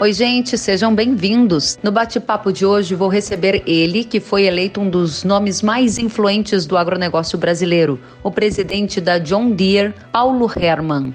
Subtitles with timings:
[0.00, 1.76] Oi, gente, sejam bem-vindos.
[1.82, 6.66] No bate-papo de hoje vou receber ele, que foi eleito um dos nomes mais influentes
[6.66, 11.12] do agronegócio brasileiro, o presidente da John Deere, Paulo Herman.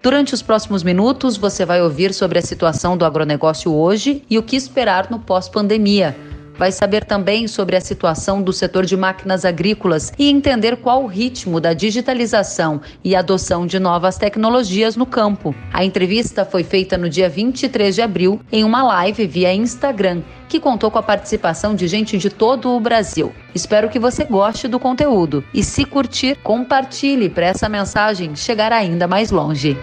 [0.00, 4.42] Durante os próximos minutos, você vai ouvir sobre a situação do agronegócio hoje e o
[4.44, 6.16] que esperar no pós-pandemia
[6.58, 11.06] Vai saber também sobre a situação do setor de máquinas agrícolas e entender qual o
[11.06, 15.54] ritmo da digitalização e adoção de novas tecnologias no campo.
[15.72, 20.58] A entrevista foi feita no dia 23 de abril em uma live via Instagram, que
[20.58, 23.32] contou com a participação de gente de todo o Brasil.
[23.54, 29.06] Espero que você goste do conteúdo e, se curtir, compartilhe para essa mensagem chegar ainda
[29.06, 29.76] mais longe.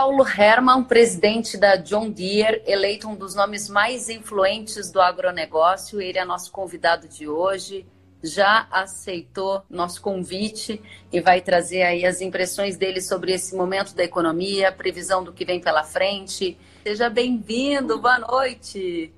[0.00, 6.00] Paulo Herman, presidente da John Deere, eleito um dos nomes mais influentes do agronegócio.
[6.00, 7.84] Ele é nosso convidado de hoje.
[8.22, 10.80] Já aceitou nosso convite
[11.12, 15.44] e vai trazer aí as impressões dele sobre esse momento da economia, previsão do que
[15.44, 16.56] vem pela frente.
[16.82, 19.12] Seja bem-vindo, boa noite.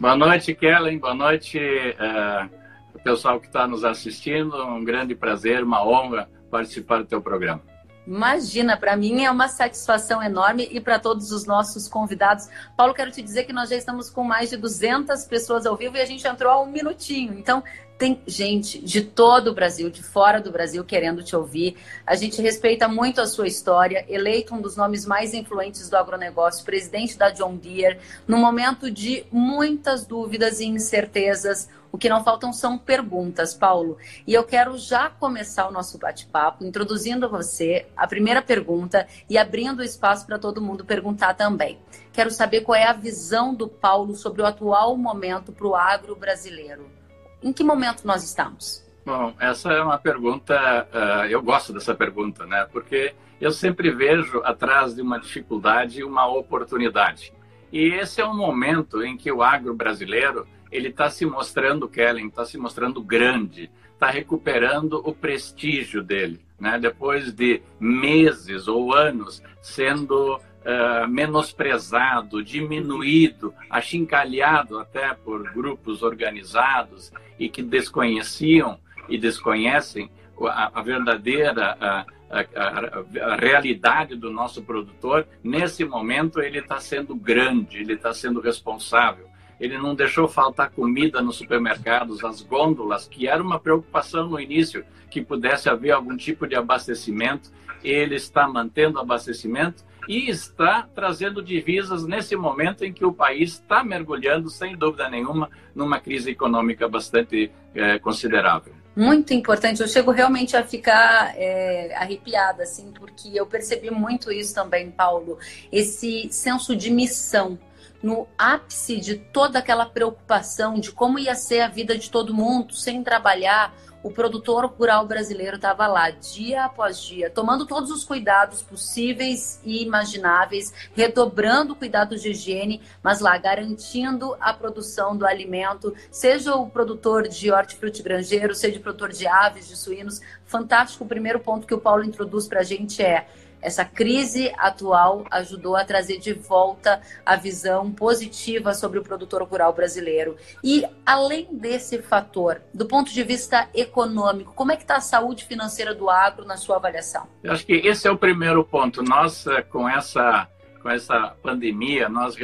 [0.00, 0.98] Boa noite, Kellen.
[0.98, 4.56] Boa noite, uh, pessoal que está nos assistindo.
[4.66, 7.77] Um grande prazer, uma honra participar do teu programa.
[8.08, 12.48] Imagina, para mim é uma satisfação enorme e para todos os nossos convidados.
[12.74, 15.94] Paulo, quero te dizer que nós já estamos com mais de 200 pessoas ao vivo
[15.94, 17.38] e a gente entrou há um minutinho.
[17.38, 17.62] Então,
[17.98, 21.76] tem gente de todo o Brasil, de fora do Brasil, querendo te ouvir.
[22.06, 26.64] A gente respeita muito a sua história, eleito um dos nomes mais influentes do agronegócio,
[26.64, 32.52] presidente da John Deere, no momento de muitas dúvidas e incertezas o que não faltam
[32.52, 33.96] são perguntas, Paulo.
[34.26, 39.82] E eu quero já começar o nosso bate-papo introduzindo você a primeira pergunta e abrindo
[39.82, 41.78] espaço para todo mundo perguntar também.
[42.12, 46.14] Quero saber qual é a visão do Paulo sobre o atual momento para o agro
[46.14, 46.97] brasileiro.
[47.42, 48.86] Em que momento nós estamos?
[49.04, 52.66] Bom, essa é uma pergunta, uh, eu gosto dessa pergunta, né?
[52.70, 57.32] Porque eu sempre vejo atrás de uma dificuldade uma oportunidade.
[57.72, 62.26] E esse é um momento em que o agro brasileiro ele está se mostrando, Kellen,
[62.26, 66.78] está se mostrando grande, está recuperando o prestígio dele, né?
[66.78, 77.48] Depois de meses ou anos sendo uh, menosprezado, diminuído, achincalhado até por grupos organizados e
[77.48, 80.10] que desconheciam e desconhecem
[80.42, 87.16] a, a verdadeira a, a, a, realidade do nosso produtor, nesse momento ele está sendo
[87.16, 89.28] grande, ele está sendo responsável
[89.60, 94.84] ele não deixou faltar comida nos supermercados, as gôndolas, que era uma preocupação no início,
[95.10, 97.50] que pudesse haver algum tipo de abastecimento.
[97.82, 103.84] Ele está mantendo abastecimento e está trazendo divisas nesse momento em que o país está
[103.84, 108.72] mergulhando, sem dúvida nenhuma, numa crise econômica bastante é, considerável.
[108.96, 109.80] Muito importante.
[109.80, 115.38] Eu chego realmente a ficar é, arrepiada, assim, porque eu percebi muito isso também, Paulo.
[115.70, 117.56] Esse senso de missão
[118.02, 122.74] no ápice de toda aquela preocupação de como ia ser a vida de todo mundo
[122.74, 128.62] sem trabalhar, o produtor rural brasileiro estava lá dia após dia, tomando todos os cuidados
[128.62, 136.54] possíveis e imagináveis, redobrando cuidados de higiene, mas lá garantindo a produção do alimento, seja
[136.54, 140.20] o produtor de hortifruti granjeiro, seja o produtor de aves, de suínos.
[140.44, 141.04] Fantástico.
[141.04, 143.26] O primeiro ponto que o Paulo introduz para a gente é
[143.60, 149.72] essa crise atual ajudou a trazer de volta a visão positiva sobre o produtor rural
[149.72, 150.36] brasileiro.
[150.62, 155.44] E além desse fator, do ponto de vista econômico, como é que está a saúde
[155.44, 157.26] financeira do agro na sua avaliação?
[157.42, 159.02] Eu acho que esse é o primeiro ponto.
[159.02, 160.48] Nós, eh, com essa,
[160.82, 162.36] com essa pandemia, nós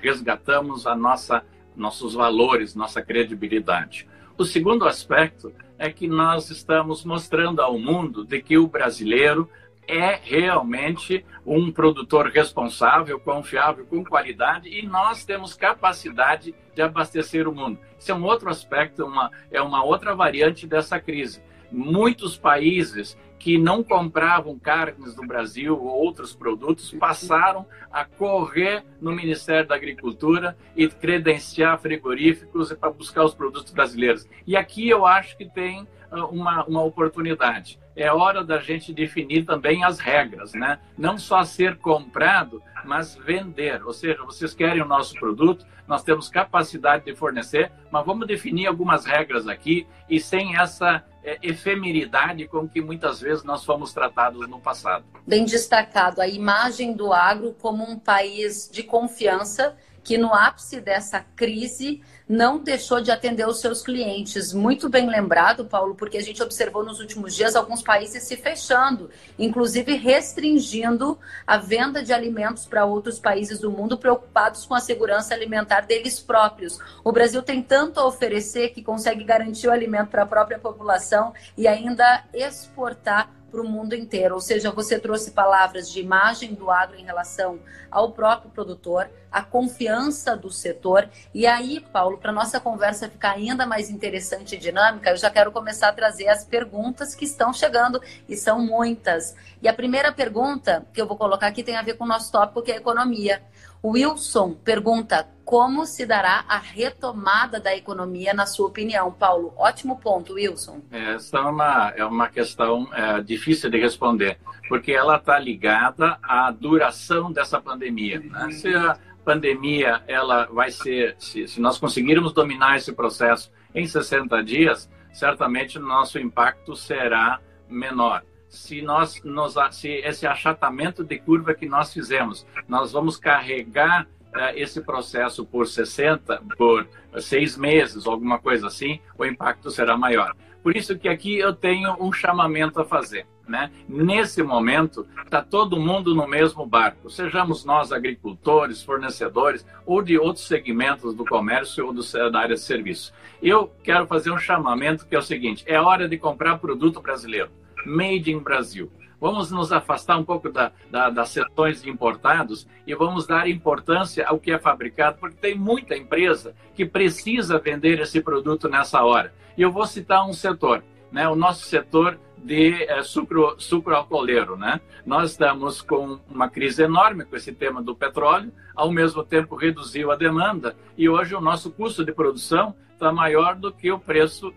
[0.00, 1.42] resgatamos a nossa,
[1.74, 4.08] nossos valores, nossa credibilidade.
[4.38, 9.48] O segundo aspecto é que nós estamos mostrando ao mundo de que o brasileiro
[9.88, 17.54] é realmente um produtor responsável, confiável, com qualidade e nós temos capacidade de abastecer o
[17.54, 17.78] mundo.
[17.98, 21.42] Isso é um outro aspecto, uma, é uma outra variante dessa crise.
[21.70, 29.12] Muitos países que não compravam carnes do Brasil ou outros produtos passaram a correr no
[29.12, 34.26] Ministério da Agricultura e credenciar frigoríficos para buscar os produtos brasileiros.
[34.46, 39.44] E aqui eu acho que tem ah, uma, uma oportunidade é hora da gente definir
[39.46, 40.78] também as regras, né?
[40.98, 43.82] Não só ser comprado, mas vender.
[43.82, 48.66] Ou seja, vocês querem o nosso produto, nós temos capacidade de fornecer, mas vamos definir
[48.66, 54.48] algumas regras aqui e sem essa é, efemeridade com que muitas vezes nós fomos tratados
[54.48, 55.04] no passado.
[55.26, 61.18] Bem destacado a imagem do agro como um país de confiança que no ápice dessa
[61.34, 64.52] crise não deixou de atender os seus clientes.
[64.52, 69.10] Muito bem lembrado, Paulo, porque a gente observou nos últimos dias alguns países se fechando,
[69.36, 75.34] inclusive restringindo a venda de alimentos para outros países do mundo preocupados com a segurança
[75.34, 76.78] alimentar deles próprios.
[77.02, 81.34] O Brasil tem tanto a oferecer que consegue garantir o alimento para a própria população
[81.58, 84.34] e ainda exportar para o mundo inteiro.
[84.34, 87.58] Ou seja, você trouxe palavras de imagem do agro em relação
[87.90, 91.08] ao próprio produtor, a confiança do setor.
[91.32, 95.52] E aí, Paulo, para nossa conversa ficar ainda mais interessante e dinâmica, eu já quero
[95.52, 99.34] começar a trazer as perguntas que estão chegando e são muitas.
[99.62, 102.30] E a primeira pergunta que eu vou colocar aqui tem a ver com o nosso
[102.30, 103.42] tópico, que é economia.
[103.90, 109.52] Wilson pergunta como se dará a retomada da economia, na sua opinião, Paulo?
[109.56, 110.80] Ótimo ponto, Wilson.
[110.90, 114.38] Essa é uma, é uma questão é, difícil de responder,
[114.68, 118.18] porque ela está ligada à duração dessa pandemia.
[118.18, 118.50] Né?
[118.50, 124.42] Se a pandemia ela vai ser, se, se nós conseguirmos dominar esse processo em 60
[124.42, 131.54] dias, certamente o nosso impacto será menor se nós nos, se esse achatamento de curva
[131.54, 136.86] que nós fizemos, nós vamos carregar uh, esse processo por 60, por
[137.20, 140.34] seis meses, alguma coisa assim, o impacto será maior.
[140.62, 143.26] Por isso que aqui eu tenho um chamamento a fazer.
[143.46, 143.70] Né?
[143.88, 150.48] Nesse momento, está todo mundo no mesmo barco, sejamos nós agricultores, fornecedores ou de outros
[150.48, 152.02] segmentos do comércio ou do,
[152.32, 153.14] da área de serviço.
[153.40, 157.48] Eu quero fazer um chamamento que é o seguinte: é hora de comprar produto brasileiro
[157.84, 158.90] Made in Brasil.
[159.20, 161.34] Vamos nos afastar um pouco da, da, das
[161.80, 166.84] de importados e vamos dar importância ao que é fabricado, porque tem muita empresa que
[166.84, 169.32] precisa vender esse produto nessa hora.
[169.56, 171.26] E eu vou citar um setor, né?
[171.28, 174.56] o nosso setor de é, sucro, sucro alcooleiro.
[174.56, 174.80] Né?
[175.04, 180.10] Nós estamos com uma crise enorme com esse tema do petróleo, ao mesmo tempo reduziu
[180.10, 184.52] a demanda e hoje o nosso custo de produção está maior do que o preço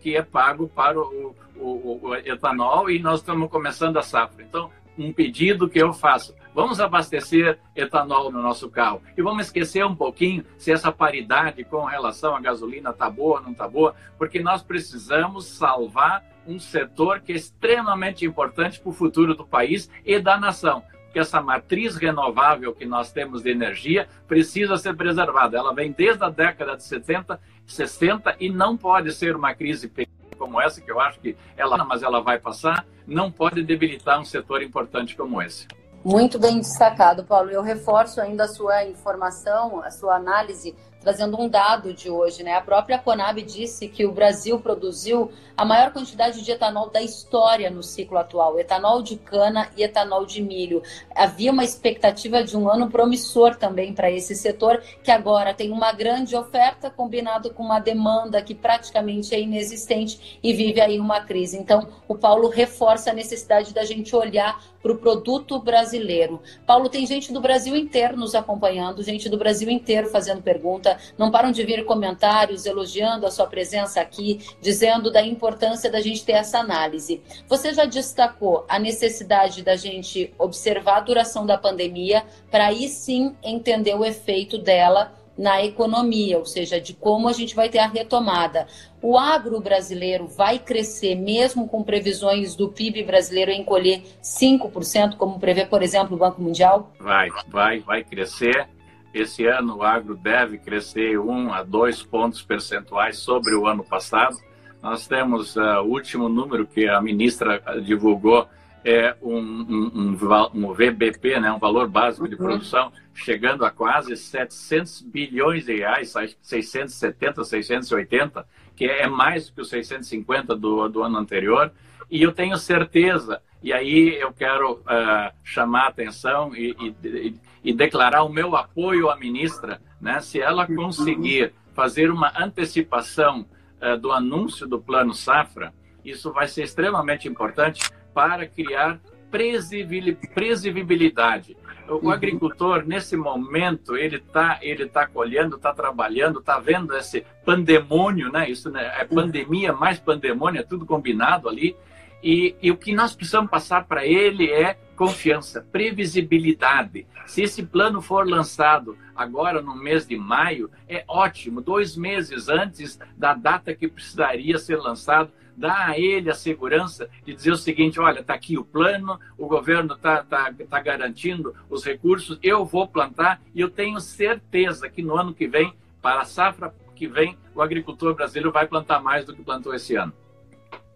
[0.00, 4.42] que é pago para o, o, o, etanol e nós estamos começando a safra.
[4.42, 6.34] Então, um pedido que eu faço.
[6.54, 9.02] Vamos abastecer etanol no nosso carro.
[9.16, 13.42] E vamos esquecer um pouquinho se essa paridade com relação à gasolina está boa ou
[13.42, 18.92] não está boa, porque nós precisamos salvar um setor que é extremamente importante para o
[18.92, 20.84] futuro do país e da nação.
[21.14, 25.56] Porque essa matriz renovável que nós temos de energia precisa ser preservada.
[25.56, 29.88] Ela vem desde a década de 70, 60 e não pode ser uma crise
[30.36, 34.24] como essa, que eu acho que ela, mas ela vai passar, não pode debilitar um
[34.24, 35.68] setor importante como esse.
[36.04, 37.48] Muito bem destacado, Paulo.
[37.48, 42.54] Eu reforço ainda a sua informação, a sua análise trazendo um dado de hoje, né?
[42.54, 47.70] A própria Conab disse que o Brasil produziu a maior quantidade de etanol da história
[47.70, 50.82] no ciclo atual, etanol de cana e etanol de milho.
[51.14, 55.92] Havia uma expectativa de um ano promissor também para esse setor, que agora tem uma
[55.92, 61.56] grande oferta combinado com uma demanda que praticamente é inexistente e vive aí uma crise.
[61.56, 66.42] Então, o Paulo reforça a necessidade da gente olhar para o produto brasileiro.
[66.66, 71.30] Paulo, tem gente do Brasil inteiro nos acompanhando, gente do Brasil inteiro fazendo pergunta não
[71.30, 76.32] param de vir comentários elogiando a sua presença aqui, dizendo da importância da gente ter
[76.32, 77.22] essa análise.
[77.48, 83.34] Você já destacou a necessidade da gente observar a duração da pandemia para aí sim
[83.42, 87.88] entender o efeito dela na economia, ou seja, de como a gente vai ter a
[87.88, 88.66] retomada.
[89.02, 95.66] O agro brasileiro vai crescer mesmo com previsões do PIB brasileiro encolher 5%, como prevê,
[95.66, 96.92] por exemplo, o Banco Mundial?
[96.98, 98.68] Vai, vai, vai crescer.
[99.14, 104.36] Esse ano o agro deve crescer um a dois pontos percentuais sobre o ano passado.
[104.82, 108.48] Nós temos uh, o último número que a ministra divulgou
[108.84, 112.42] é um, um, um, um VBP, né, um valor básico de uhum.
[112.42, 118.44] produção, chegando a quase 700 bilhões de reais, 670, 680,
[118.74, 121.72] que é mais do que os 650 do, do ano anterior.
[122.10, 127.72] E eu tenho certeza, e aí eu quero uh, chamar a atenção e, e, e
[127.72, 130.20] declarar o meu apoio à ministra, né?
[130.20, 133.46] Se ela conseguir fazer uma antecipação
[133.80, 135.72] uh, do anúncio do plano safra,
[136.04, 141.56] isso vai ser extremamente importante para criar previsibilidade.
[141.88, 142.10] O uhum.
[142.10, 148.48] agricultor, nesse momento, ele está ele tá colhendo, está trabalhando, está vendo esse pandemônio, né?
[148.48, 148.94] Isso né?
[148.98, 151.76] é pandemia mais pandemônio, é tudo combinado ali.
[152.24, 157.06] E, e o que nós precisamos passar para ele é confiança, previsibilidade.
[157.26, 162.98] Se esse plano for lançado agora no mês de maio, é ótimo, dois meses antes
[163.14, 168.00] da data que precisaria ser lançado, dá a ele a segurança de dizer o seguinte:
[168.00, 172.88] olha, está aqui o plano, o governo está tá, tá garantindo os recursos, eu vou
[172.88, 177.36] plantar e eu tenho certeza que no ano que vem, para a safra que vem,
[177.54, 180.14] o agricultor brasileiro vai plantar mais do que plantou esse ano.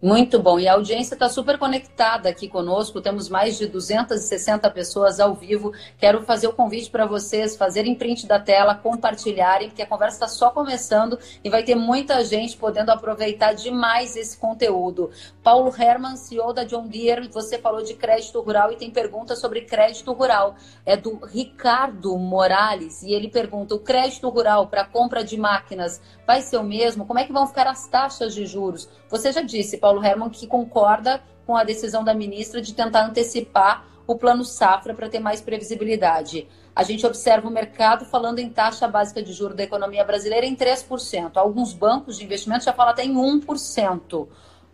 [0.01, 0.57] Muito bom.
[0.57, 3.01] E a audiência está super conectada aqui conosco.
[3.01, 5.73] Temos mais de 260 pessoas ao vivo.
[5.97, 10.27] Quero fazer o convite para vocês fazerem print da tela, compartilharem, porque a conversa está
[10.29, 15.11] só começando e vai ter muita gente podendo aproveitar demais esse conteúdo.
[15.43, 19.61] Paulo Herman, CEO da John Deere, você falou de crédito rural e tem pergunta sobre
[19.61, 20.55] crédito rural.
[20.85, 26.43] É do Ricardo Morales e ele pergunta: o crédito rural para compra de máquinas vai
[26.43, 27.07] ser o mesmo?
[27.07, 28.87] Como é que vão ficar as taxas de juros?
[29.09, 33.83] Você já disse, Paulo Herman, que concorda com a decisão da ministra de tentar antecipar
[34.05, 36.47] o plano safra para ter mais previsibilidade.
[36.75, 40.55] A gente observa o mercado falando em taxa básica de juros da economia brasileira em
[40.55, 41.31] 3%.
[41.33, 44.27] Alguns bancos de investimento já falam até em 1%.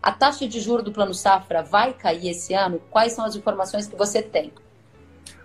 [0.03, 2.81] A taxa de juros do plano safra vai cair esse ano?
[2.91, 4.51] Quais são as informações que você tem?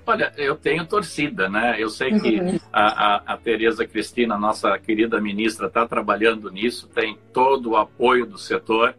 [0.07, 1.76] Olha, eu tenho torcida, né?
[1.78, 2.59] Eu sei que uhum.
[2.73, 8.26] a, a, a Tereza Cristina, nossa querida ministra, está trabalhando nisso, tem todo o apoio
[8.26, 8.95] do setor.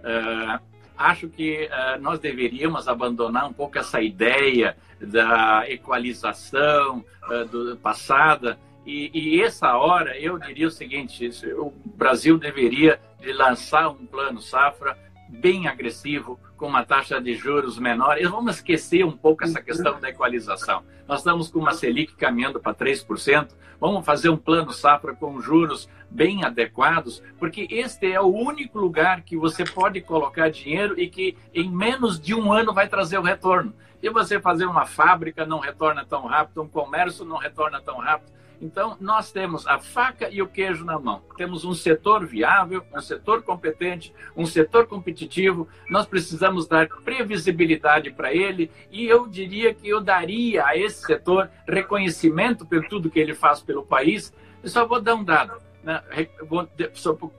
[0.00, 0.60] Uh,
[0.96, 8.58] acho que uh, nós deveríamos abandonar um pouco essa ideia da equalização uh, do, passada
[8.86, 14.40] e, e, essa hora eu diria o seguinte: o Brasil deveria de lançar um plano
[14.40, 14.96] safra
[15.34, 18.18] bem agressivo, com uma taxa de juros menor.
[18.18, 20.82] E vamos esquecer um pouco essa questão da equalização.
[21.06, 23.50] Nós estamos com uma Selic caminhando para 3%.
[23.80, 29.22] Vamos fazer um plano safra com juros bem adequados, porque este é o único lugar
[29.22, 33.22] que você pode colocar dinheiro e que em menos de um ano vai trazer o
[33.22, 33.74] retorno.
[34.00, 38.32] E você fazer uma fábrica não retorna tão rápido, um comércio não retorna tão rápido.
[38.60, 41.22] Então, nós temos a faca e o queijo na mão.
[41.36, 45.68] Temos um setor viável, um setor competente, um setor competitivo.
[45.88, 51.50] Nós precisamos dar previsibilidade para ele e eu diria que eu daria a esse setor
[51.66, 54.32] reconhecimento por tudo que ele faz pelo país.
[54.62, 55.54] Eu só vou dar um dado.
[55.82, 56.02] Né?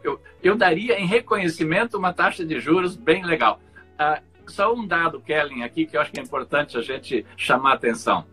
[0.03, 3.59] Eu, eu daria em reconhecimento uma taxa de juros bem legal.
[3.97, 7.71] Ah, só um dado, Kellen, aqui que eu acho que é importante a gente chamar
[7.71, 8.25] a atenção.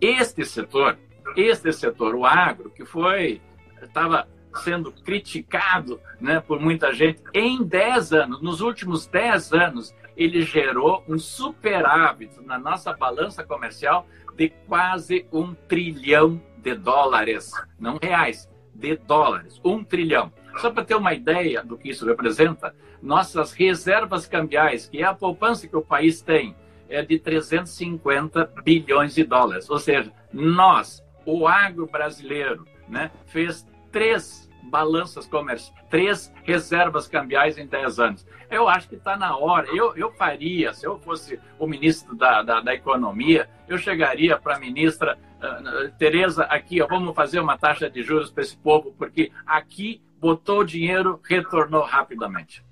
[0.00, 0.96] Este setor
[1.36, 3.40] este setor, o agro, que foi
[3.82, 4.26] estava
[4.62, 11.04] sendo criticado né, por muita gente, em 10 anos, nos últimos 10 anos, ele gerou
[11.08, 14.06] um superávit na nossa balança comercial
[14.36, 20.32] de quase um trilhão de dólares, não reais, de dólares, um trilhão.
[20.58, 25.14] Só para ter uma ideia do que isso representa, nossas reservas cambiais, que é a
[25.14, 26.56] poupança que o país tem,
[26.88, 29.68] é de 350 bilhões de dólares.
[29.70, 37.66] Ou seja, nós o agro brasileiro né, fez três balanças comerciais, três reservas cambiais em
[37.66, 38.26] 10 anos.
[38.50, 39.68] Eu acho que está na hora.
[39.68, 44.56] Eu, eu faria, se eu fosse o ministro da, da, da Economia, eu chegaria para
[44.56, 48.94] a ministra uh, Tereza, aqui, ó, vamos fazer uma taxa de juros para esse povo,
[48.96, 52.64] porque aqui botou dinheiro, retornou rapidamente.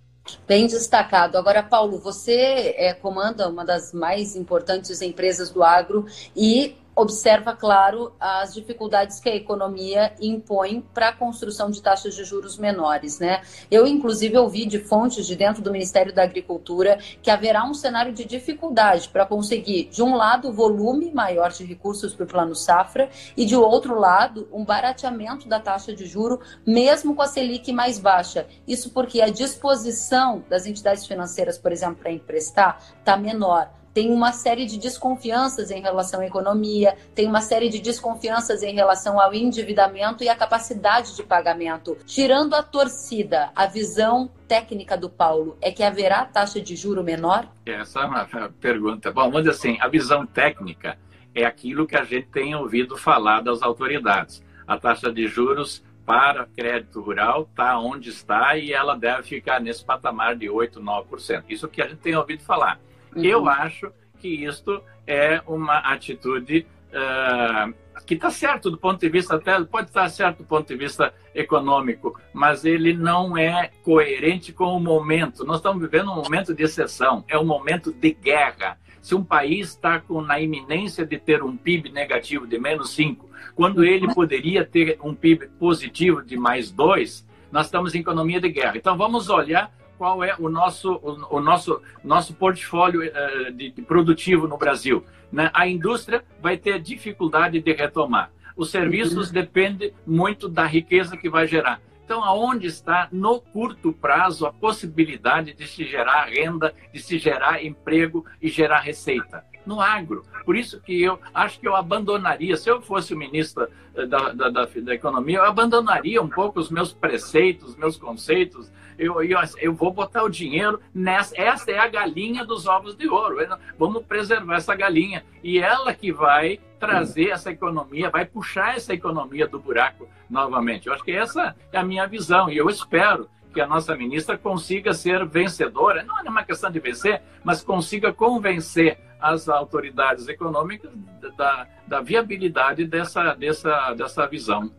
[0.46, 1.38] Bem destacado.
[1.38, 8.14] Agora, Paulo, você é, comanda uma das mais importantes empresas do agro e observa, claro,
[8.18, 13.20] as dificuldades que a economia impõe para a construção de taxas de juros menores.
[13.20, 13.42] Né?
[13.70, 18.12] Eu, inclusive, ouvi de fontes de dentro do Ministério da Agricultura que haverá um cenário
[18.14, 23.10] de dificuldade para conseguir, de um lado, volume maior de recursos para o Plano Safra
[23.36, 27.98] e, de outro lado, um barateamento da taxa de juro, mesmo com a Selic mais
[27.98, 28.46] baixa.
[28.66, 34.30] Isso porque a disposição das entidades financeiras, por exemplo, para emprestar, está menor tem uma
[34.30, 39.32] série de desconfianças em relação à economia, tem uma série de desconfianças em relação ao
[39.32, 41.96] endividamento e à capacidade de pagamento.
[42.04, 47.48] Tirando a torcida, a visão técnica do Paulo é que haverá taxa de juro menor?
[47.64, 48.28] Essa é uma
[48.60, 49.10] pergunta.
[49.10, 50.98] Bom, dizer assim, a visão técnica
[51.34, 54.44] é aquilo que a gente tem ouvido falar das autoridades.
[54.66, 59.82] A taxa de juros para crédito rural está onde está e ela deve ficar nesse
[59.82, 61.44] patamar de 8, 9%.
[61.48, 62.78] Isso que a gente tem ouvido falar.
[63.16, 63.24] Uhum.
[63.24, 69.36] Eu acho que isto é uma atitude uh, que está certo do ponto de vista
[69.36, 74.76] até pode estar certo do ponto de vista econômico, mas ele não é coerente com
[74.76, 75.44] o momento.
[75.44, 78.78] Nós estamos vivendo um momento de exceção, é um momento de guerra.
[79.00, 83.84] Se um país está na iminência de ter um PIB negativo de menos 5, quando
[83.84, 88.76] ele poderia ter um PIB positivo de mais 2, nós estamos em economia de guerra.
[88.76, 93.82] Então vamos olhar qual é o nosso, o, o nosso, nosso portfólio uh, de, de,
[93.82, 95.04] produtivo no Brasil.
[95.32, 95.50] Né?
[95.52, 98.30] A indústria vai ter dificuldade de retomar.
[98.56, 99.34] Os serviços uhum.
[99.34, 101.80] dependem muito da riqueza que vai gerar.
[102.04, 107.64] Então, aonde está, no curto prazo, a possibilidade de se gerar renda, de se gerar
[107.64, 109.44] emprego e gerar receita?
[109.66, 110.24] No agro.
[110.44, 114.32] Por isso que eu acho que eu abandonaria, se eu fosse o ministro eh, da,
[114.32, 118.72] da, da, da Economia, eu abandonaria um pouco os meus preceitos, os meus conceitos.
[118.96, 121.38] Eu, eu, eu vou botar o dinheiro nessa.
[121.38, 123.36] Essa é a galinha dos ovos de ouro.
[123.78, 125.24] Vamos preservar essa galinha.
[125.42, 130.86] E ela que vai trazer essa economia, vai puxar essa economia do buraco novamente.
[130.86, 134.36] Eu acho que essa é a minha visão e eu espero que a nossa ministra
[134.36, 140.90] consiga ser vencedora, não é uma questão de vencer, mas consiga convencer as autoridades econômicas
[141.36, 144.70] da, da viabilidade dessa, dessa, dessa visão.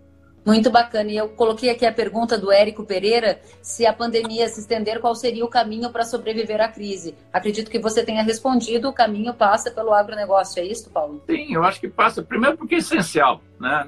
[0.48, 1.12] Muito bacana.
[1.12, 5.14] E eu coloquei aqui a pergunta do Érico Pereira: se a pandemia se estender, qual
[5.14, 7.16] seria o caminho para sobreviver à crise?
[7.34, 10.62] Acredito que você tenha respondido: o caminho passa pelo agronegócio.
[10.62, 11.22] É isso, Paulo?
[11.30, 12.24] Sim, eu acho que passa.
[12.24, 13.42] Primeiro, porque é essencial.
[13.60, 13.84] Né?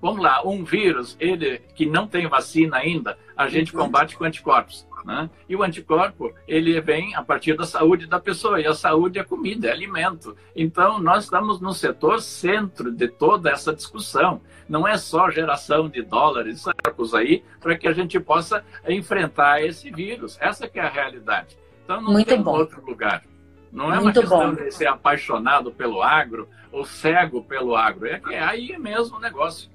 [0.00, 3.84] Vamos lá, um vírus, ele que não tem vacina ainda, a gente uhum.
[3.84, 4.86] combate com anticorpos.
[5.04, 5.30] Né?
[5.48, 9.24] E o anticorpo, ele vem a partir da saúde da pessoa, e a saúde é
[9.24, 10.36] comida, é alimento.
[10.54, 14.40] Então, nós estamos no setor centro de toda essa discussão.
[14.68, 19.90] Não é só geração de dólares, sacos aí, para que a gente possa enfrentar esse
[19.90, 20.38] vírus.
[20.40, 21.58] Essa que é a realidade.
[21.84, 22.52] Então, não Muito tem bom.
[22.52, 23.24] outro lugar.
[23.72, 24.64] Não é Muito uma questão bom.
[24.64, 28.06] de ser apaixonado pelo agro ou cego pelo agro.
[28.06, 29.70] É que é aí mesmo o negócio.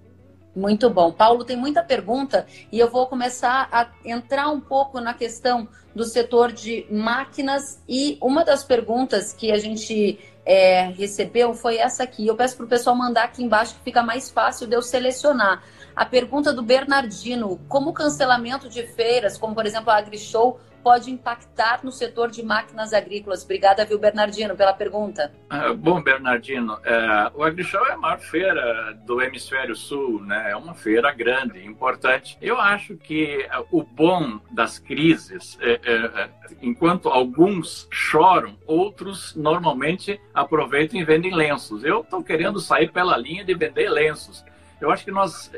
[0.55, 1.11] Muito bom.
[1.11, 6.05] Paulo, tem muita pergunta e eu vou começar a entrar um pouco na questão do
[6.05, 7.81] setor de máquinas.
[7.89, 12.25] E uma das perguntas que a gente é, recebeu foi essa aqui.
[12.25, 15.61] Eu peço para o pessoal mandar aqui embaixo que fica mais fácil de eu selecionar.
[15.93, 21.09] A pergunta do Bernardino: como o cancelamento de feiras, como por exemplo a AgriShow, pode
[21.09, 23.43] impactar no setor de máquinas agrícolas?
[23.43, 25.33] Obrigada, viu, Bernardino, pela pergunta.
[25.49, 30.51] Ah, bom, Bernardino, é, o AgriShow é a maior feira do hemisfério sul, né?
[30.51, 32.37] É uma feira grande, importante.
[32.39, 36.29] Eu acho que é, o bom das crises, é, é, é,
[36.61, 41.83] enquanto alguns choram, outros normalmente aproveitam e vendem lenços.
[41.83, 44.45] Eu estou querendo sair pela linha de vender lenços.
[44.79, 45.51] Eu acho que nós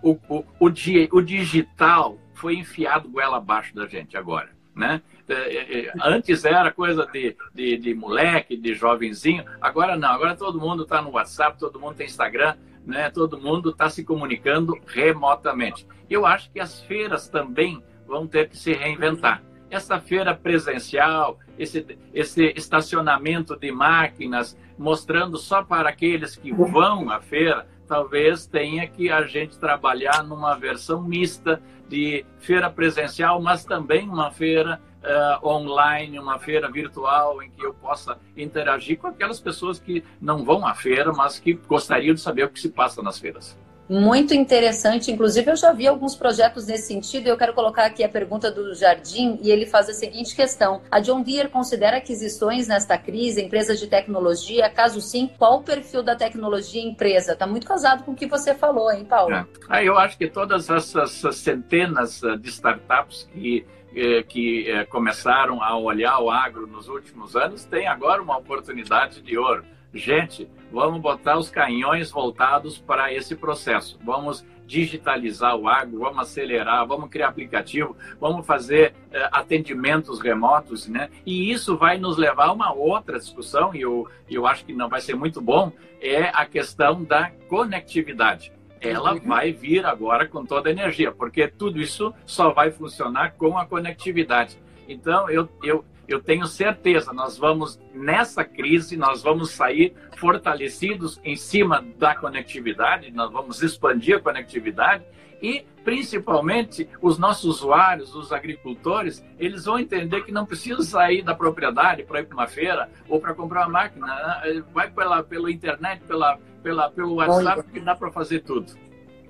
[0.00, 0.70] o, o, o,
[1.10, 5.02] o digital foi enfiado goela abaixo da gente agora né?
[5.28, 10.34] É, é, é, antes era coisa de, de, de, moleque, de jovenzinho, agora não, agora
[10.34, 13.10] todo mundo está no WhatsApp, todo mundo tem Instagram, né?
[13.10, 15.86] todo mundo está se comunicando remotamente.
[16.08, 19.44] Eu acho que as feiras também vão ter que se reinventar.
[19.70, 27.20] Essa feira presencial, esse, esse estacionamento de máquinas, mostrando só para aqueles que vão à
[27.20, 34.08] feira, talvez tenha que a gente trabalhar numa versão mista de feira presencial, mas também
[34.08, 39.80] uma feira uh, online, uma feira virtual em que eu possa interagir com aquelas pessoas
[39.80, 43.18] que não vão à feira, mas que gostariam de saber o que se passa nas
[43.18, 43.58] feiras
[43.90, 45.10] muito interessante.
[45.10, 47.26] Inclusive, eu já vi alguns projetos nesse sentido.
[47.26, 51.00] Eu quero colocar aqui a pergunta do Jardim e ele faz a seguinte questão: A
[51.00, 54.70] John Deere considera aquisições nesta crise, empresas de tecnologia?
[54.70, 57.32] Caso sim, qual o perfil da tecnologia empresa?
[57.32, 59.34] Está muito casado com o que você falou, hein, Paulo?
[59.34, 59.44] É.
[59.68, 65.60] Ah, eu acho que todas essas centenas eh, de startups que eh, que eh, começaram
[65.60, 71.00] a olhar o agro nos últimos anos têm agora uma oportunidade de ouro gente, vamos
[71.00, 73.98] botar os canhões voltados para esse processo.
[74.04, 81.10] Vamos digitalizar o agro, vamos acelerar, vamos criar aplicativo, vamos fazer uh, atendimentos remotos, né?
[81.26, 84.88] E isso vai nos levar a uma outra discussão, e eu, eu acho que não
[84.88, 88.52] vai ser muito bom, é a questão da conectividade.
[88.80, 89.20] Ela uhum.
[89.20, 93.66] vai vir agora com toda a energia, porque tudo isso só vai funcionar com a
[93.66, 94.56] conectividade.
[94.88, 101.36] Então, eu, eu, eu tenho certeza, nós vamos, nessa crise, nós vamos sair fortalecidos em
[101.36, 105.04] cima da conectividade, nós vamos expandir a conectividade
[105.40, 111.34] e, principalmente, os nossos usuários, os agricultores, eles vão entender que não precisa sair da
[111.34, 114.06] propriedade para ir para uma feira ou para comprar uma máquina.
[114.06, 114.62] Né?
[114.74, 118.72] Vai pela, pela internet, pela, pela, pelo WhatsApp, que dá para fazer tudo.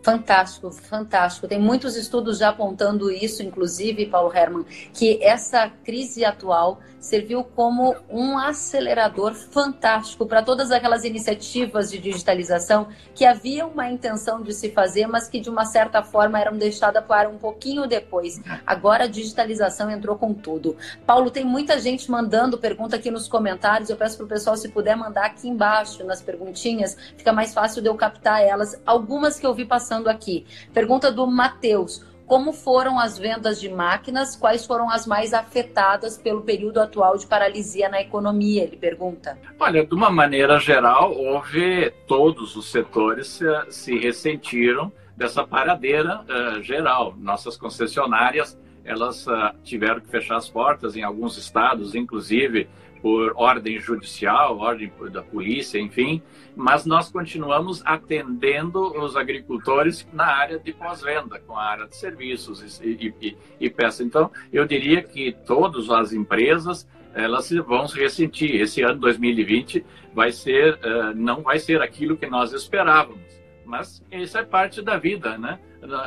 [0.02, 1.46] Fantástico, fantástico.
[1.46, 7.96] Tem muitos estudos já apontando isso, inclusive, Paulo Herman, que essa crise atual serviu como
[8.10, 14.70] um acelerador fantástico para todas aquelas iniciativas de digitalização que havia uma intenção de se
[14.70, 18.40] fazer, mas que de uma certa forma eram deixadas para um pouquinho depois.
[18.66, 20.76] Agora a digitalização entrou com tudo.
[21.06, 23.88] Paulo, tem muita gente mandando pergunta aqui nos comentários.
[23.88, 27.80] Eu peço para o pessoal, se puder mandar aqui embaixo nas perguntinhas, fica mais fácil
[27.80, 28.80] de eu captar elas.
[28.84, 30.46] Algumas que eu vi passando aqui.
[30.74, 32.09] Pergunta do Matheus.
[32.30, 37.26] Como foram as vendas de máquinas, quais foram as mais afetadas pelo período atual de
[37.26, 39.36] paralisia na economia, ele pergunta.
[39.58, 46.62] Olha, de uma maneira geral, houve todos os setores se, se ressentiram dessa paradeira uh,
[46.62, 47.16] geral.
[47.18, 52.68] Nossas concessionárias, elas uh, tiveram que fechar as portas em alguns estados, inclusive
[53.00, 56.22] por ordem judicial, ordem da polícia, enfim,
[56.54, 62.80] mas nós continuamos atendendo os agricultores na área de pós-venda, com a área de serviços
[62.82, 64.02] e, e, e, peça.
[64.02, 68.60] Então, eu diria que todas as empresas elas vão se ressentir.
[68.60, 69.84] Esse ano 2020
[70.14, 74.98] vai ser, uh, não vai ser aquilo que nós esperávamos mas isso é parte da
[74.98, 75.60] vida, né?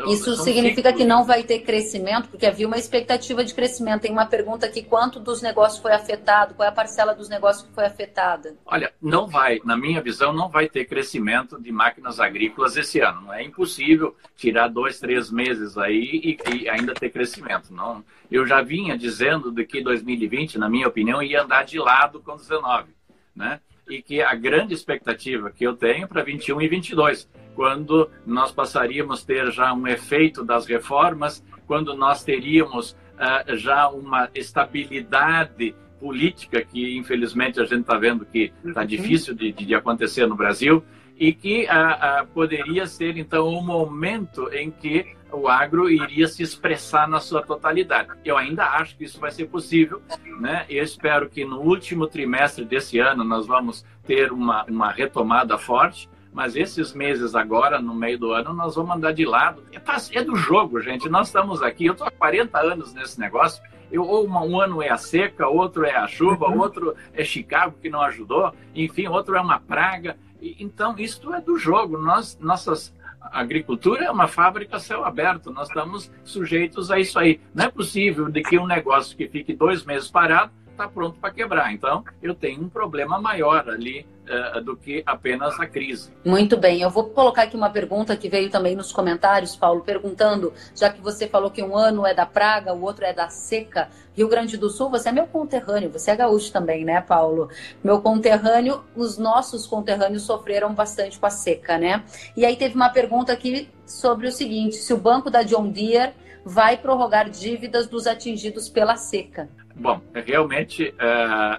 [0.08, 0.98] Isso significa ciclos.
[0.98, 4.02] que não vai ter crescimento, porque havia uma expectativa de crescimento.
[4.02, 6.54] Tem uma pergunta aqui: quanto dos negócios foi afetado?
[6.54, 8.56] Qual é a parcela dos negócios que foi afetada?
[8.66, 13.34] Olha, não vai, na minha visão, não vai ter crescimento de máquinas agrícolas esse ano.
[13.34, 17.74] É impossível tirar dois, três meses aí e, e ainda ter crescimento.
[17.74, 22.20] Não, eu já vinha dizendo de que 2020, na minha opinião, ia andar de lado
[22.20, 22.90] com 19,
[23.36, 23.60] né?
[23.90, 29.24] E que a grande expectativa que eu tenho para 21 e 22 quando nós passaríamos
[29.24, 36.62] a ter já um efeito das reformas, quando nós teríamos uh, já uma estabilidade política
[36.62, 38.88] que infelizmente a gente está vendo que está uhum.
[38.88, 40.84] difícil de, de, acontecer no Brasil
[41.18, 46.44] e que uh, uh, poderia ser então um momento em que o agro iria se
[46.44, 48.10] expressar na sua totalidade.
[48.24, 50.02] Eu ainda acho que isso vai ser possível,
[50.40, 50.66] né?
[50.70, 56.08] Eu espero que no último trimestre desse ano nós vamos ter uma, uma retomada forte
[56.34, 59.64] mas esses meses agora, no meio do ano, nós vamos andar de lado.
[59.72, 61.08] É, é do jogo, gente.
[61.08, 63.64] Nós estamos aqui, eu estou há 40 anos nesse negócio.
[63.92, 66.60] Eu, ou uma, um ano é a seca, outro é a chuva, uhum.
[66.60, 70.18] outro é Chicago que não ajudou, enfim, outro é uma praga.
[70.60, 71.98] Então, isso é do jogo.
[71.98, 77.18] Nós, nossas a agricultura é uma fábrica a céu aberto, nós estamos sujeitos a isso
[77.18, 77.40] aí.
[77.54, 81.32] Não é possível de que um negócio que fique dois meses parado está pronto para
[81.32, 81.72] quebrar.
[81.72, 86.12] Então, eu tenho um problema maior ali uh, do que apenas a crise.
[86.26, 86.82] Muito bem.
[86.82, 91.02] Eu vou colocar aqui uma pergunta que veio também nos comentários, Paulo, perguntando, já que
[91.02, 94.58] você falou que um ano é da praga, o outro é da seca, Rio Grande
[94.58, 97.50] do Sul, você é meu conterrâneo, você é gaúcho também, né, Paulo?
[97.84, 102.04] Meu conterrâneo, os nossos conterrâneos sofreram bastante com a seca, né?
[102.36, 106.14] E aí teve uma pergunta aqui sobre o seguinte: se o banco da John Deere
[106.46, 109.50] vai prorrogar dívidas dos atingidos pela seca.
[109.76, 111.06] Bom, realmente, é,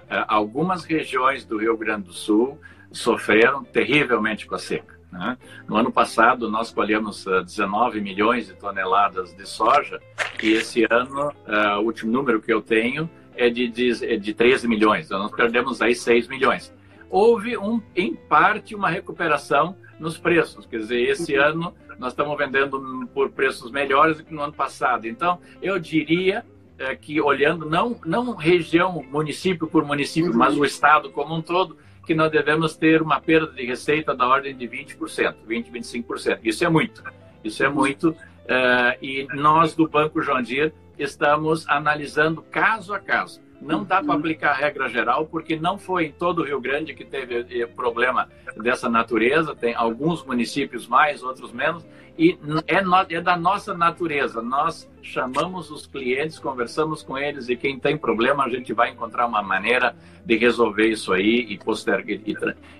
[0.09, 2.59] é, algumas regiões do Rio Grande do Sul
[2.91, 4.95] sofreram terrivelmente com a seca.
[5.11, 5.37] Né?
[5.67, 9.99] No ano passado, nós colhemos 19 é, milhões de toneladas de soja
[10.41, 11.31] e esse ano,
[11.79, 15.05] o último número que eu tenho é de, de, de 13 milhões.
[15.05, 16.73] Então, nós perdemos aí 6 milhões.
[17.09, 20.65] Houve, um, em parte, uma recuperação nos preços.
[20.65, 25.07] Quer dizer, esse ano nós estamos vendendo por preços melhores do que no ano passado.
[25.07, 26.45] Então, eu diria
[26.77, 30.37] é, que, olhando não, não região, município por município, uhum.
[30.37, 34.27] mas o estado como um todo, que nós devemos ter uma perda de receita da
[34.27, 36.39] ordem de 20%, 20%, 25%.
[36.43, 37.03] Isso é muito.
[37.43, 38.15] Isso é muito.
[38.47, 43.41] É, e nós, do Banco João Dir, estamos analisando caso a caso.
[43.65, 46.93] Não dá para aplicar a regra geral, porque não foi em todo o Rio Grande
[46.93, 49.55] que teve eh, problema dessa natureza.
[49.55, 51.83] Tem alguns municípios mais, outros menos.
[52.17, 54.39] E é, no, é da nossa natureza.
[54.39, 59.25] Nós chamamos os clientes, conversamos com eles e quem tem problema, a gente vai encontrar
[59.25, 62.23] uma maneira de resolver isso aí e, poster, e,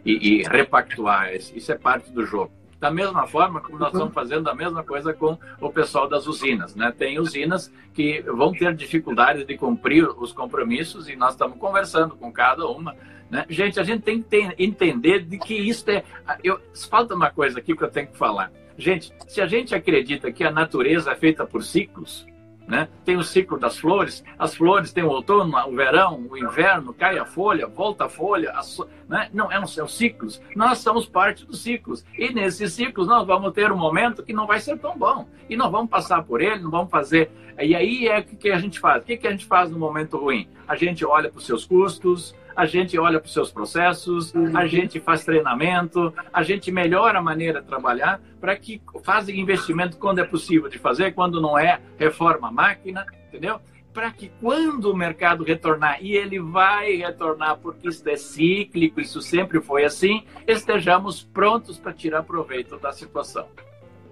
[0.05, 1.33] e, e repactuar.
[1.33, 2.51] Isso é parte do jogo.
[2.79, 6.75] Da mesma forma como nós estamos fazendo a mesma coisa com o pessoal das usinas.
[6.75, 6.93] Né?
[6.95, 12.31] Tem usinas que vão ter dificuldades de cumprir os compromissos e nós estamos conversando com
[12.31, 12.95] cada uma.
[13.29, 13.45] Né?
[13.49, 16.03] Gente, a gente tem que entender de que isso é.
[16.43, 16.59] Eu,
[16.89, 18.51] falta uma coisa aqui que eu tenho que falar.
[18.77, 22.27] Gente, se a gente acredita que a natureza é feita por ciclos,
[22.67, 22.87] né?
[23.03, 27.17] Tem o ciclo das flores, as flores têm o outono, o verão, o inverno, cai
[27.17, 28.87] a folha, volta a folha, a so...
[29.07, 29.29] né?
[29.33, 30.41] não, é um, são ciclos.
[30.55, 32.05] Nós somos parte dos ciclos.
[32.17, 35.27] E nesses ciclos nós vamos ter um momento que não vai ser tão bom.
[35.49, 37.31] E não vamos passar por ele, não vamos fazer.
[37.59, 39.03] E aí é o que a gente faz.
[39.03, 40.47] O que a gente faz no momento ruim?
[40.67, 44.39] A gente olha para os seus custos, a gente olha para os seus processos, a
[44.39, 44.67] uhum.
[44.67, 50.19] gente faz treinamento, a gente melhora a maneira de trabalhar para que faça investimento quando
[50.19, 53.59] é possível de fazer, quando não é, reforma a máquina, entendeu?
[53.93, 59.21] Para que quando o mercado retornar, e ele vai retornar porque isso é cíclico, isso
[59.21, 63.47] sempre foi assim, estejamos prontos para tirar proveito da situação.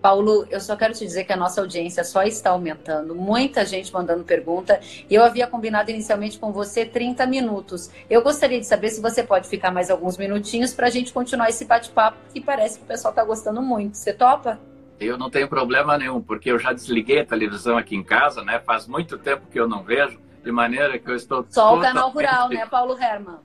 [0.03, 3.93] Paulo, eu só quero te dizer que a nossa audiência só está aumentando, muita gente
[3.93, 4.77] mandando pergunta.
[5.09, 7.89] Eu havia combinado inicialmente com você 30 minutos.
[8.09, 11.47] Eu gostaria de saber se você pode ficar mais alguns minutinhos para a gente continuar
[11.47, 13.95] esse bate-papo, que parece que o pessoal está gostando muito.
[13.95, 14.59] Você topa?
[14.99, 18.59] Eu não tenho problema nenhum, porque eu já desliguei a televisão aqui em casa, né?
[18.59, 21.45] Faz muito tempo que eu não vejo, de maneira que eu estou.
[21.49, 23.39] Só o canal rural, né, Paulo Herman?